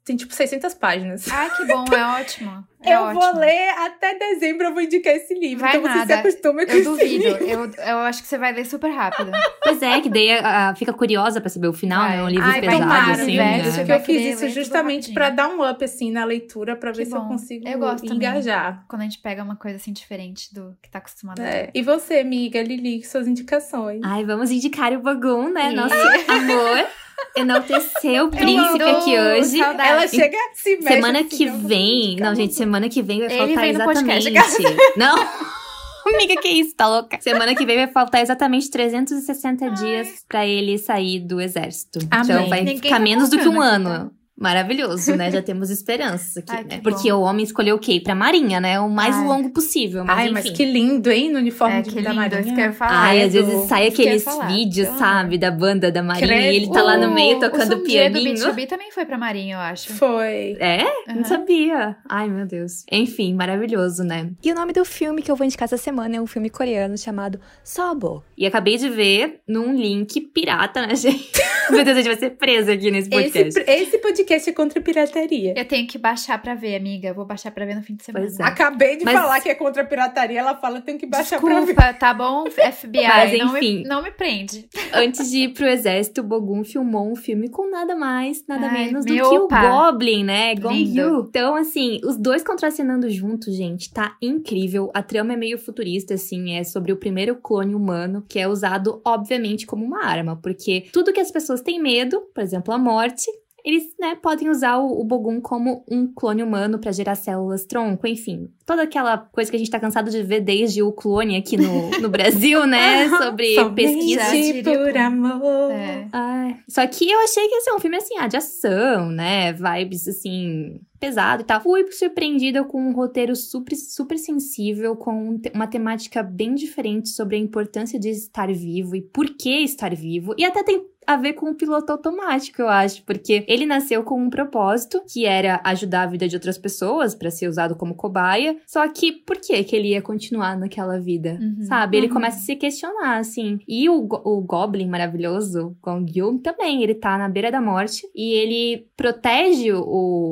[0.04, 1.26] Tem tipo 600 páginas.
[1.30, 2.64] Ai, que bom, é ótimo.
[2.86, 3.18] É eu ótimo.
[3.18, 5.60] vou ler até dezembro, eu vou indicar esse livro.
[5.64, 6.14] Vai então você se nada.
[6.18, 7.24] acostumem com Eu esse duvido.
[7.38, 7.44] livro.
[7.46, 9.30] Eu, eu acho que você vai ler super rápido.
[9.62, 12.18] Pois é, que daí ah, fica curiosa pra saber o final, Vai.
[12.18, 12.22] né?
[12.24, 13.36] Um livro Ai, pesado, tomara, assim.
[13.38, 13.84] velho, né?
[13.86, 17.04] Que eu fiz querer isso justamente pra dar um up assim na leitura, pra ver
[17.04, 17.28] Que se eu bom.
[17.28, 18.16] consigo Eu gosto também.
[18.28, 18.84] engajar.
[18.86, 21.50] Quando a gente pega uma coisa assim diferente do que tá acostumado a É.
[21.62, 21.70] ler.
[21.72, 24.02] E você, amiga Lili, suas indicações?
[24.04, 25.70] Ai, vamos indicar o Bagum, né?
[25.72, 25.94] Nosso
[26.28, 26.86] amor.
[27.36, 29.58] Enalteceu o príncipe aqui hoje.
[29.58, 29.88] Saudade.
[29.88, 32.16] Ela chega, se mexe Semana assim, que vem.
[32.16, 34.76] Não, gente, semana que vem vai Ele faltar vem no podcast, exatamente.
[34.96, 35.14] Não!
[36.06, 36.76] Amiga, que isso?
[36.76, 37.18] Tá louca?
[37.20, 41.98] Semana que vem vai faltar exatamente 360 dias pra ele sair do exército.
[41.98, 42.48] Então Amém.
[42.50, 44.12] vai Ninguém ficar tá menos do que um ano.
[44.36, 45.30] Maravilhoso, né?
[45.30, 46.76] Já temos esperanças aqui, Ai, né?
[46.76, 47.18] que Porque bom.
[47.18, 48.00] o homem escolheu o quê?
[48.02, 48.80] Pra marinha, né?
[48.80, 49.26] O mais Ai.
[49.26, 50.04] longo possível.
[50.04, 50.32] Mas Ai, enfim.
[50.34, 51.30] mas que lindo, hein?
[51.30, 52.40] No uniforme É, de que da lindo, Marinha.
[52.40, 53.00] isso que eu ia falar.
[53.04, 56.52] Ai, às vezes sai eu ia aqueles vídeos, sabe, da banda da Marinha Credo.
[56.52, 58.34] e ele tá lá no meio O- tocando o do pianinho.
[58.34, 59.92] B2B também foi pra Marinha, eu acho.
[59.94, 60.56] Foi.
[60.58, 60.82] É?
[61.08, 61.16] Aham.
[61.16, 61.96] Não sabia.
[62.08, 62.84] Ai, meu Deus.
[62.90, 64.30] Enfim, maravilhoso, né?
[64.42, 66.98] E o nome do filme que eu vou indicar essa semana é um filme coreano
[66.98, 68.22] chamado Sobo.
[68.36, 71.30] E acabei de ver num link pirata, né, gente?
[71.70, 73.60] Meu Deus, a gente vai ser presa aqui nesse podcast.
[73.60, 75.54] Esse, esse podcast é contra a pirataria.
[75.56, 77.08] Eu tenho que baixar pra ver, amiga.
[77.08, 78.26] Eu vou baixar pra ver no fim de semana.
[78.26, 78.42] Pois é.
[78.42, 81.48] Acabei de Mas- falar que é contra a pirataria, ela fala tem que baixar pra
[81.60, 81.66] ver.
[81.66, 83.02] Desculpa, tá bom, FBI?
[83.08, 83.82] Mas, não, me, enfim.
[83.86, 84.68] não me prende.
[84.92, 88.86] Antes de ir pro exército, o Bogum filmou um filme com nada mais, nada Ai,
[88.86, 89.60] menos do que o opa.
[89.90, 90.54] Goblin, né?
[90.54, 90.74] Gong.
[90.98, 91.26] Yu.
[91.28, 94.90] Então, assim, os dois contracenando juntos, gente, tá incrível.
[94.94, 99.00] A trama é meio futurista, assim, é sobre o primeiro clone humano, que é usado,
[99.04, 103.26] obviamente, como uma arma, porque tudo que as pessoas têm medo, por exemplo, a morte,
[103.64, 108.06] eles, né, podem usar o, o Bogum como um clone humano pra gerar células tronco,
[108.06, 108.50] enfim.
[108.66, 111.90] Toda aquela coisa que a gente tá cansado de ver desde o clone aqui no,
[111.98, 113.08] no Brasil, né?
[113.16, 114.70] Sobre pesquisa.
[114.70, 115.70] Por amor.
[115.70, 116.06] É.
[116.12, 119.54] Ai, só que eu achei que ia ser um filme assim, ah, de ação, né?
[119.54, 121.62] Vibes assim, pesado e tal.
[121.62, 127.38] Fui surpreendida com um roteiro super, super sensível, com uma temática bem diferente sobre a
[127.38, 130.34] importância de estar vivo e por que estar vivo.
[130.36, 134.20] E até tem a ver com o piloto automático, eu acho, porque ele nasceu com
[134.20, 138.56] um propósito, que era ajudar a vida de outras pessoas pra ser usado como cobaia.
[138.66, 141.38] Só que por que que ele ia continuar naquela vida?
[141.40, 141.64] Uhum.
[141.64, 141.96] Sabe?
[141.96, 142.12] Ele Uhum.
[142.14, 143.58] começa a se questionar, assim.
[143.68, 148.32] E o, o Goblin maravilhoso, Gong Yu, também, ele tá na beira da morte e
[148.34, 149.80] ele protege o,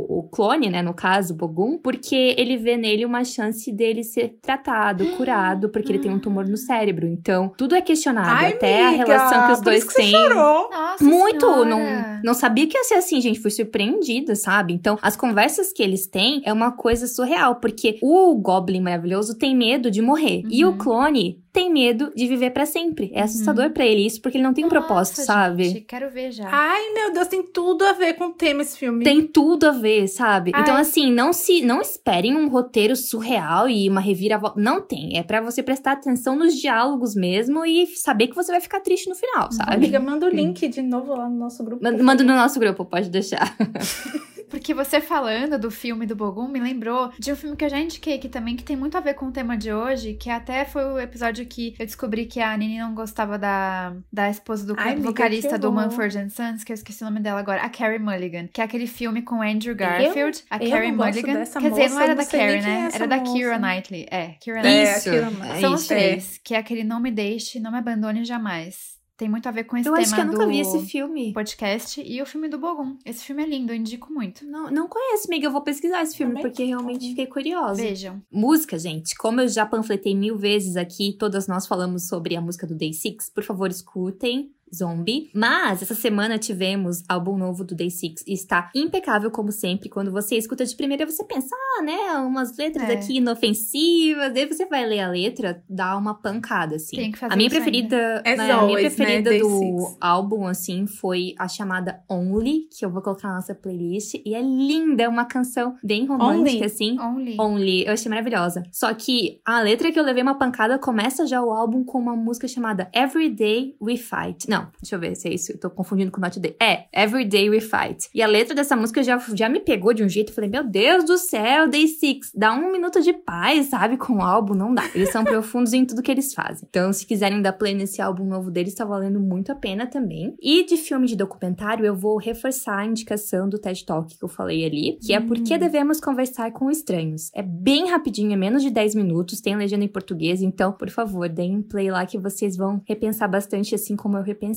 [0.09, 4.37] o clone, né, no caso, o Bogum, porque ele vê nele uma chance dele ser
[4.43, 7.07] tratado, curado, porque ele tem um tumor no cérebro.
[7.07, 10.11] Então, tudo é questionado, Ai, até amiga, a relação que os dois têm.
[10.11, 10.62] chorou.
[10.71, 11.41] Nossa Muito!
[11.47, 11.65] Senhora.
[11.65, 13.41] Não, não sabia que ia ser assim, gente.
[13.41, 14.73] Fui surpreendida, sabe?
[14.73, 19.57] Então, as conversas que eles têm é uma coisa surreal, porque o Goblin maravilhoso tem
[19.57, 20.43] medo de morrer.
[20.49, 20.79] E o Uhum.
[20.79, 23.11] clone tem medo de viver pra sempre.
[23.15, 25.65] É assustador pra ele isso, porque ele não tem um propósito, Nossa, sabe?
[25.65, 26.49] gente, quero ver já.
[26.51, 29.05] Ai, meu Deus, tem tudo a ver com o tema esse filme.
[29.05, 30.51] Tem tudo a ver, sabe?
[30.51, 30.81] Então, Ai.
[30.81, 34.59] assim, não se não esperem um roteiro surreal e uma reviravolta.
[34.61, 35.19] Não tem.
[35.19, 39.09] É pra você prestar atenção nos diálogos mesmo e saber que você vai ficar triste
[39.09, 39.75] no final, sabe?
[39.75, 41.83] Amiga, manda o link de novo lá no nosso grupo.
[41.83, 43.57] Manda manda no nosso grupo, pode deixar.
[44.53, 47.81] Porque você falando do filme do Bogum me lembrou de um filme que eu já
[47.81, 50.67] indiquei aqui também, que tem muito a ver com o tema de hoje, que até
[50.67, 54.75] foi o episódio que eu descobri que a Nini não gostava da, da esposa do
[54.77, 58.47] Ai, vocalista do and Sons, que eu esqueci o nome dela agora, a Carrie Mulligan,
[58.53, 61.33] que é aquele filme com Andrew Garfield, a eu Carrie não gosto Mulligan.
[61.33, 62.85] dessa Quer dizer, não era da não nem Carrie, é né?
[62.89, 63.33] essa Era da moça.
[63.33, 64.07] Keira Knightley.
[64.11, 64.93] É, Keira É, Knightley.
[64.99, 65.09] Isso.
[65.09, 65.61] aquilo mais.
[65.63, 65.89] São os isso.
[65.89, 68.92] três, que é aquele Não Me Deixe, Não Me Abandone Jamais.
[69.23, 70.85] Tem muito a ver com esse Eu tema acho que eu nunca do vi esse
[70.85, 71.33] filme.
[71.33, 72.97] podcast e o filme do Bogum.
[73.05, 74.45] Esse filme é lindo, eu indico muito.
[74.45, 75.47] Não, não conheço, amiga.
[75.47, 76.51] Eu vou pesquisar esse filme, Também.
[76.51, 77.81] porque realmente fiquei curiosa.
[77.81, 78.21] Vejam.
[78.33, 79.15] Música, gente.
[79.15, 82.93] Como eu já panfletei mil vezes aqui, todas nós falamos sobre a música do Day
[82.93, 83.31] Six.
[83.31, 84.51] Por favor, escutem.
[84.75, 85.31] Zombie.
[85.35, 89.89] Mas essa semana tivemos álbum novo do Day Six e está impecável como sempre.
[89.89, 92.93] Quando você escuta de primeira, você pensa, ah, né, umas letras É.
[92.95, 94.33] aqui inofensivas.
[94.33, 96.97] Daí você vai ler a letra, dá uma pancada, assim.
[96.97, 99.97] Tem que fazer a minha preferida, né, a minha always, né, preferida Day do Six.
[100.01, 104.15] álbum, assim, foi a chamada Only, que eu vou colocar na nossa playlist.
[104.25, 106.65] E é linda, é uma canção bem romântica, Only?
[106.65, 106.99] assim.
[107.01, 107.37] Only.
[107.39, 108.63] Only, eu achei maravilhosa.
[108.73, 112.17] Só que a letra que eu levei uma pancada começa já o álbum com uma
[112.17, 114.49] música chamada Every Day We Fight.
[114.49, 116.57] Não, deixa eu ver se é isso, eu tô confundindo com Not Day.
[116.61, 118.09] É, Every Day We Fight.
[118.15, 120.65] E a letra dessa música já, já me pegou de um jeito, eu falei, meu
[120.65, 124.75] Deus do céu, Day Six, dá um minuto de paz, sabe, com o álbum, não
[124.75, 124.89] dá.
[124.95, 126.67] Eles são profundos em tudo que eles fazem.
[126.69, 130.35] Então, se quiserem dar play nesse álbum novo deles, tá valendo muito a pena também.
[130.41, 134.29] E de filme de documentário, eu vou reforçar a indicação do TED Talk que eu
[134.29, 137.31] falei ali, que é Por que devemos conversar com estranhos.
[137.35, 141.29] É bem rapidinho, é menos de 10 minutos, tem legenda em português, então, por favor,
[141.29, 144.52] deem um play lá que vocês vão repensar bastante assim como eu repensei.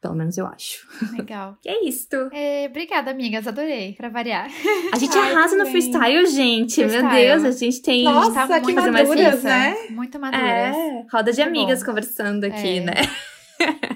[0.00, 0.86] Pelo menos eu acho.
[1.16, 1.58] Legal.
[1.64, 2.16] E é isto.
[2.32, 3.46] É, obrigada, amigas.
[3.46, 3.92] Adorei.
[3.94, 4.48] Pra variar.
[4.92, 6.80] A gente Ai, arrasa no freestyle, gente.
[6.80, 7.26] Meu Freestyle.
[7.26, 8.04] Deus, a gente tem.
[8.04, 9.48] Nossa, Tá que muito maduras, maciça.
[9.48, 9.76] né?
[9.90, 10.42] Muito maduras.
[10.42, 11.86] É, roda de Muito amigas bom.
[11.86, 12.80] conversando aqui, É.
[12.80, 12.94] né?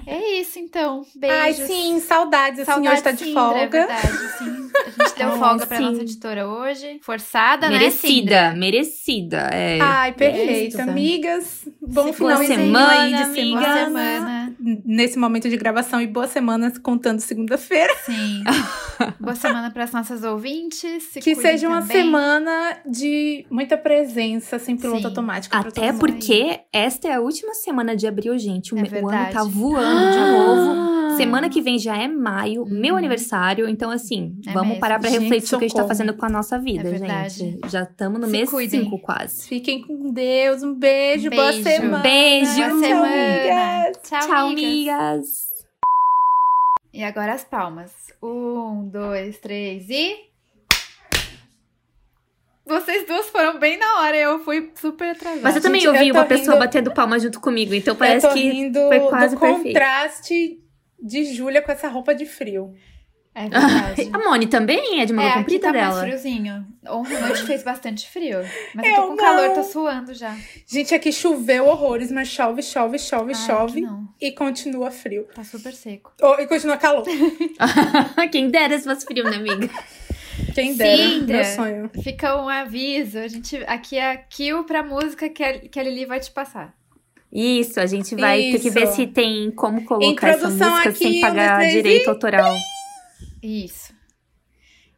[0.05, 1.01] É isso, então.
[1.15, 1.39] Beijos.
[1.39, 2.59] Ai, sim, saudades.
[2.59, 3.87] A senhora Saudades, está de Sindra, É folga.
[3.87, 4.69] verdade, sim.
[4.85, 5.83] A gente deu É, folga pra sim.
[5.83, 6.99] nossa editora hoje.
[7.01, 9.37] Forçada, né, merecida, merecida.
[9.51, 9.79] É.
[9.81, 10.81] Ai, perfeito, Isso.
[10.81, 11.67] amigas.
[11.81, 13.59] Bom Boa finalzinho semana, aí de amiga.
[13.59, 13.85] Boa semana.
[14.19, 14.55] semana.
[14.85, 17.93] Nesse momento de gravação e boa semana contando segunda-feira.
[18.05, 18.43] Sim.
[19.19, 21.03] Boa semana pras nossas ouvintes.
[21.11, 21.97] Se Que seja uma também.
[21.97, 25.05] semana de muita presença sem piloto Sim.
[25.07, 25.55] automático.
[25.55, 28.73] Até porque esta é a última semana de abril, gente.
[28.73, 30.71] O, É o ano tá voando de novo.
[30.71, 31.13] Ah.
[31.17, 32.97] Semana que vem já é maio, meu Uhum.
[32.97, 33.67] aniversário.
[33.69, 34.79] Então, assim, É vamos mesmo.
[34.79, 35.87] parar pra Gente, refletir o que a gente tá socorro.
[35.87, 37.59] fazendo com a nossa vida, É gente.
[37.69, 38.83] Já estamos no Se mês cuidem.
[38.83, 39.47] 5 quase.
[39.47, 40.63] Fiquem com Deus.
[40.63, 41.29] Um beijo.
[41.29, 41.63] Boa Beijo.
[41.63, 41.97] semana.
[42.03, 42.55] Beijo.
[42.55, 43.07] Boa Tchau, semana.
[43.13, 43.97] amigas.
[44.03, 44.99] Tchau, Tchau, amigas.
[44.99, 45.29] amigas.
[46.93, 47.91] E agora as palmas.
[48.23, 50.15] Um, dois, três e.
[52.67, 55.41] Vocês duas foram bem na hora, eu fui super atrasada.
[55.43, 57.95] Mas eu também gente, eu ouvi tô uma pessoa rindo- batendo palma junto comigo, então
[57.95, 59.63] parece eu tô que rindo foi quase do perfeito.
[59.65, 60.59] contraste
[60.99, 62.73] de Júlia com essa roupa de frio.
[63.35, 64.09] É verdade.
[64.13, 65.87] A Moni também é de manga é, aqui comprida tá dela.
[65.95, 66.65] mais friozinho.
[66.87, 68.39] Ontem à noite fez bastante frio.
[68.73, 69.55] Mas eu Eu tô com calor, não.
[69.55, 70.33] tô suando já.
[70.65, 73.83] Gente, aqui choveu horrores, mas chove, chove, chove, Ai, chove.
[73.85, 73.93] aqui.
[74.21, 75.27] E continua frio.
[75.35, 76.13] Tá super seco.
[76.21, 77.03] Oh, e continua calor.
[78.31, 79.69] Quem dera se fosse frio, né, amiga?
[80.53, 80.97] Quem dera.
[80.97, 81.35] Sindra.
[81.35, 81.91] Meu sonho.
[82.01, 83.19] Fica um aviso.
[83.19, 86.31] A gente, aqui é a kill pra música que a, que a Lili vai te
[86.31, 86.73] passar.
[87.33, 88.95] Isso, a gente vai ter que ver Isso.
[88.95, 92.09] se tem como colocar essa Introdução música aqui, sem um, pagar dois, três direito e-
[92.09, 92.55] autoral.
[93.45, 93.93] Isso.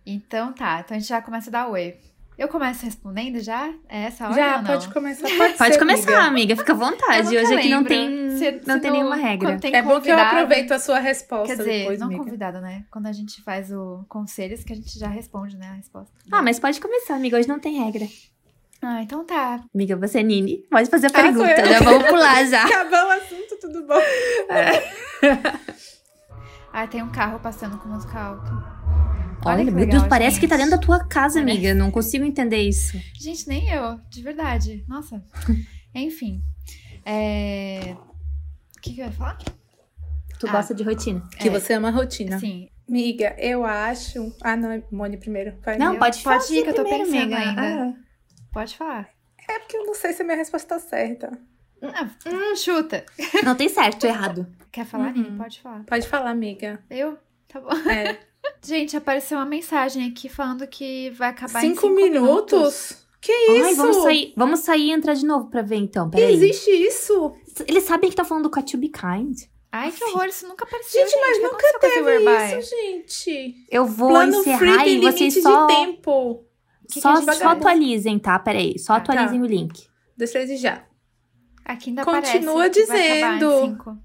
[0.05, 0.79] Então tá.
[0.83, 1.95] Então a gente já começa a dar oi.
[2.37, 3.73] Eu começo respondendo já?
[3.89, 4.65] É essa hora Já, ou não?
[4.65, 5.27] pode começar.
[5.27, 6.27] Pode, Pode ser, começar, amiga.
[6.27, 7.27] amiga, fica à Eu vontade.
[7.35, 9.59] Hoje aqui não tem, Se- não se tem no- nenhuma regra.
[9.59, 12.23] tem É bom que eu aproveito a sua resposta Quer dizer, depois, não amiga.
[12.23, 12.85] convidado, né?
[12.91, 16.13] Quando a gente faz o conselhos, que a gente já responde, né, a resposta.
[16.31, 17.37] Ah, mas pode começar, amiga.
[17.39, 18.07] Hoje não tem regra.
[18.83, 19.63] Ah, então tá.
[19.73, 20.59] Amiga, você é Nini.
[20.69, 21.59] Pode fazer a Ah, pergunta.
[21.59, 21.65] eu.
[21.65, 22.63] Já vamos pular já.
[22.69, 23.95] Acabou o assunto, tudo bom.
[26.71, 28.77] Ah, tem um carro passando com música alta.
[29.45, 30.41] Olha, que meu legal, Deus, parece gente.
[30.41, 31.57] que tá dentro da tua casa, Parece.
[31.57, 31.73] amiga.
[31.73, 32.97] Não consigo entender isso.
[33.19, 34.83] Gente, nem eu, de verdade.
[34.87, 35.23] Nossa.
[35.95, 36.41] Enfim.
[37.05, 37.95] É...
[38.77, 39.37] O que, que eu ia falar?
[40.39, 40.51] Tu Ah.
[40.51, 41.21] gosta de rotina.
[41.39, 41.51] Que É.
[41.51, 42.39] você ama a rotina.
[42.39, 42.69] Sim.
[42.87, 44.33] Amiga, eu acho.
[44.41, 45.57] Ah, não, é Mone primeiro.
[45.63, 46.39] Vai, Não, pode falar.
[46.39, 47.61] Pode ir, que eu tô primeiro, pensando amiga.
[47.61, 47.83] ainda.
[47.85, 47.93] Ah.
[48.51, 49.09] Pode falar.
[49.49, 51.31] É porque eu não sei se a minha resposta tá certa.
[51.81, 53.05] Ah, hum, chuta.
[53.43, 54.47] Não tem certo, errado.
[54.71, 55.23] Quer falar, Uhum.
[55.23, 55.37] Nini?
[55.37, 55.83] Pode falar.
[55.85, 56.83] Pode falar, amiga.
[56.89, 57.17] Eu?
[57.47, 57.69] Tá bom.
[57.89, 58.19] É.
[58.63, 63.05] Gente, apareceu uma mensagem aqui falando que vai acabar cinco, em cinco minutos?
[63.21, 63.75] Que Ai, isso?
[63.81, 66.09] vamos sair, vamos sair e entrar de novo pra ver então.
[66.09, 66.33] Peraí.
[66.33, 67.33] Existe isso?
[67.67, 69.37] Eles sabem que tá falando com a To Be Kind.
[69.71, 71.01] Ai, que horror, isso nunca apareceu.
[71.05, 73.65] Gente, mas O que nunca teve isso, gente.
[73.69, 76.45] Eu vou Plano encerrar e vocês só, de tempo.
[76.91, 78.39] que só, a gente só atualizem, tá?
[78.39, 78.97] Peraí, só Tá.
[78.99, 79.87] atualizem o link.
[80.15, 80.85] Dois, três e já.
[81.67, 83.61] Aqui ainda Continua aparece dizendo.
[83.61, 83.97] cinco.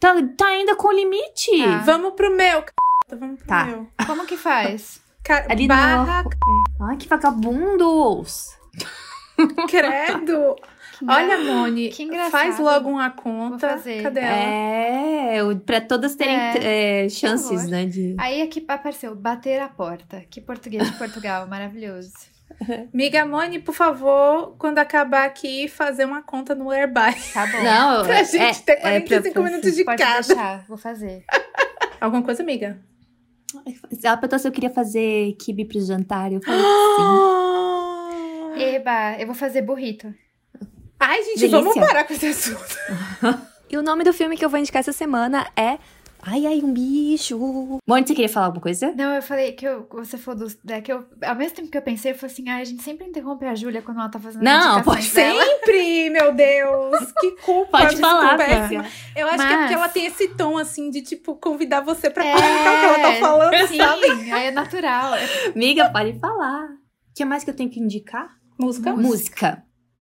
[0.00, 1.56] Tá, tá ainda com limite.
[1.64, 1.78] Tá.
[1.78, 2.60] Vamos pro meu.
[2.62, 3.16] c****.
[3.16, 3.64] Vamos pro Tá.
[3.66, 3.86] meu.
[4.06, 5.00] Como que faz?
[5.22, 6.30] Ca- Ali barra no...
[6.88, 8.48] Ai, que vagabundos.
[9.68, 10.56] credo.
[10.98, 12.30] Que Olha, Moni, Que engraçado.
[12.32, 13.68] faz logo uma conta.
[13.68, 14.02] Vou fazer.
[14.02, 14.36] Cadê ela?
[14.36, 17.86] É, pra todas terem É, é, chances, né?
[17.86, 18.14] De...
[18.18, 20.22] Aí aqui apareceu bater a porta.
[20.30, 22.12] Que português de Portugal, maravilhoso.
[22.92, 27.14] Miga Moni, por favor, quando acabar aqui, fazer uma conta no Airbuy.
[27.32, 27.58] Tá bom.
[27.62, 30.20] Não, Pra gente é, ter é 45 pra- minutos de Pode cada.
[30.22, 31.24] deixar, vou fazer.
[32.00, 32.78] Alguma coisa, amiga?
[34.02, 36.32] Ela perguntou se eu queria fazer kibe pro jantar.
[36.32, 36.66] Eu falei sim.
[38.74, 40.12] Eba, eu vou fazer burrito.
[40.98, 41.58] Ai, gente, Delícia.
[41.60, 42.78] vamos parar com esse assunto.
[43.68, 45.78] E o nome do filme que eu vou indicar essa semana é
[46.24, 47.36] Ai, ai, um bicho.
[47.86, 48.92] Mônica, você queria falar alguma coisa?
[48.96, 50.56] Não, eu falei que eu, você falou dos.
[50.68, 52.80] É, que eu, ao mesmo tempo que eu pensei, eu falei assim: ah, a gente
[52.82, 55.02] sempre interrompe a Júlia quando ela tá fazendo Não, pode.
[55.02, 57.12] Sempre, meu Deus.
[57.20, 57.78] Que culpa.
[57.78, 58.84] Pode falar, péssima.
[59.16, 62.08] Eu acho que é Mas- porque ela tem esse tom, assim, de, tipo, convidar você
[62.08, 64.32] pra É, o que ela tá falando, sim, sabe?
[64.32, 65.12] aí é natural.
[65.54, 66.66] Amiga, pode falar.
[66.66, 68.28] O que mais que eu tenho que indicar?
[68.58, 68.92] Música?
[68.92, 69.62] Música.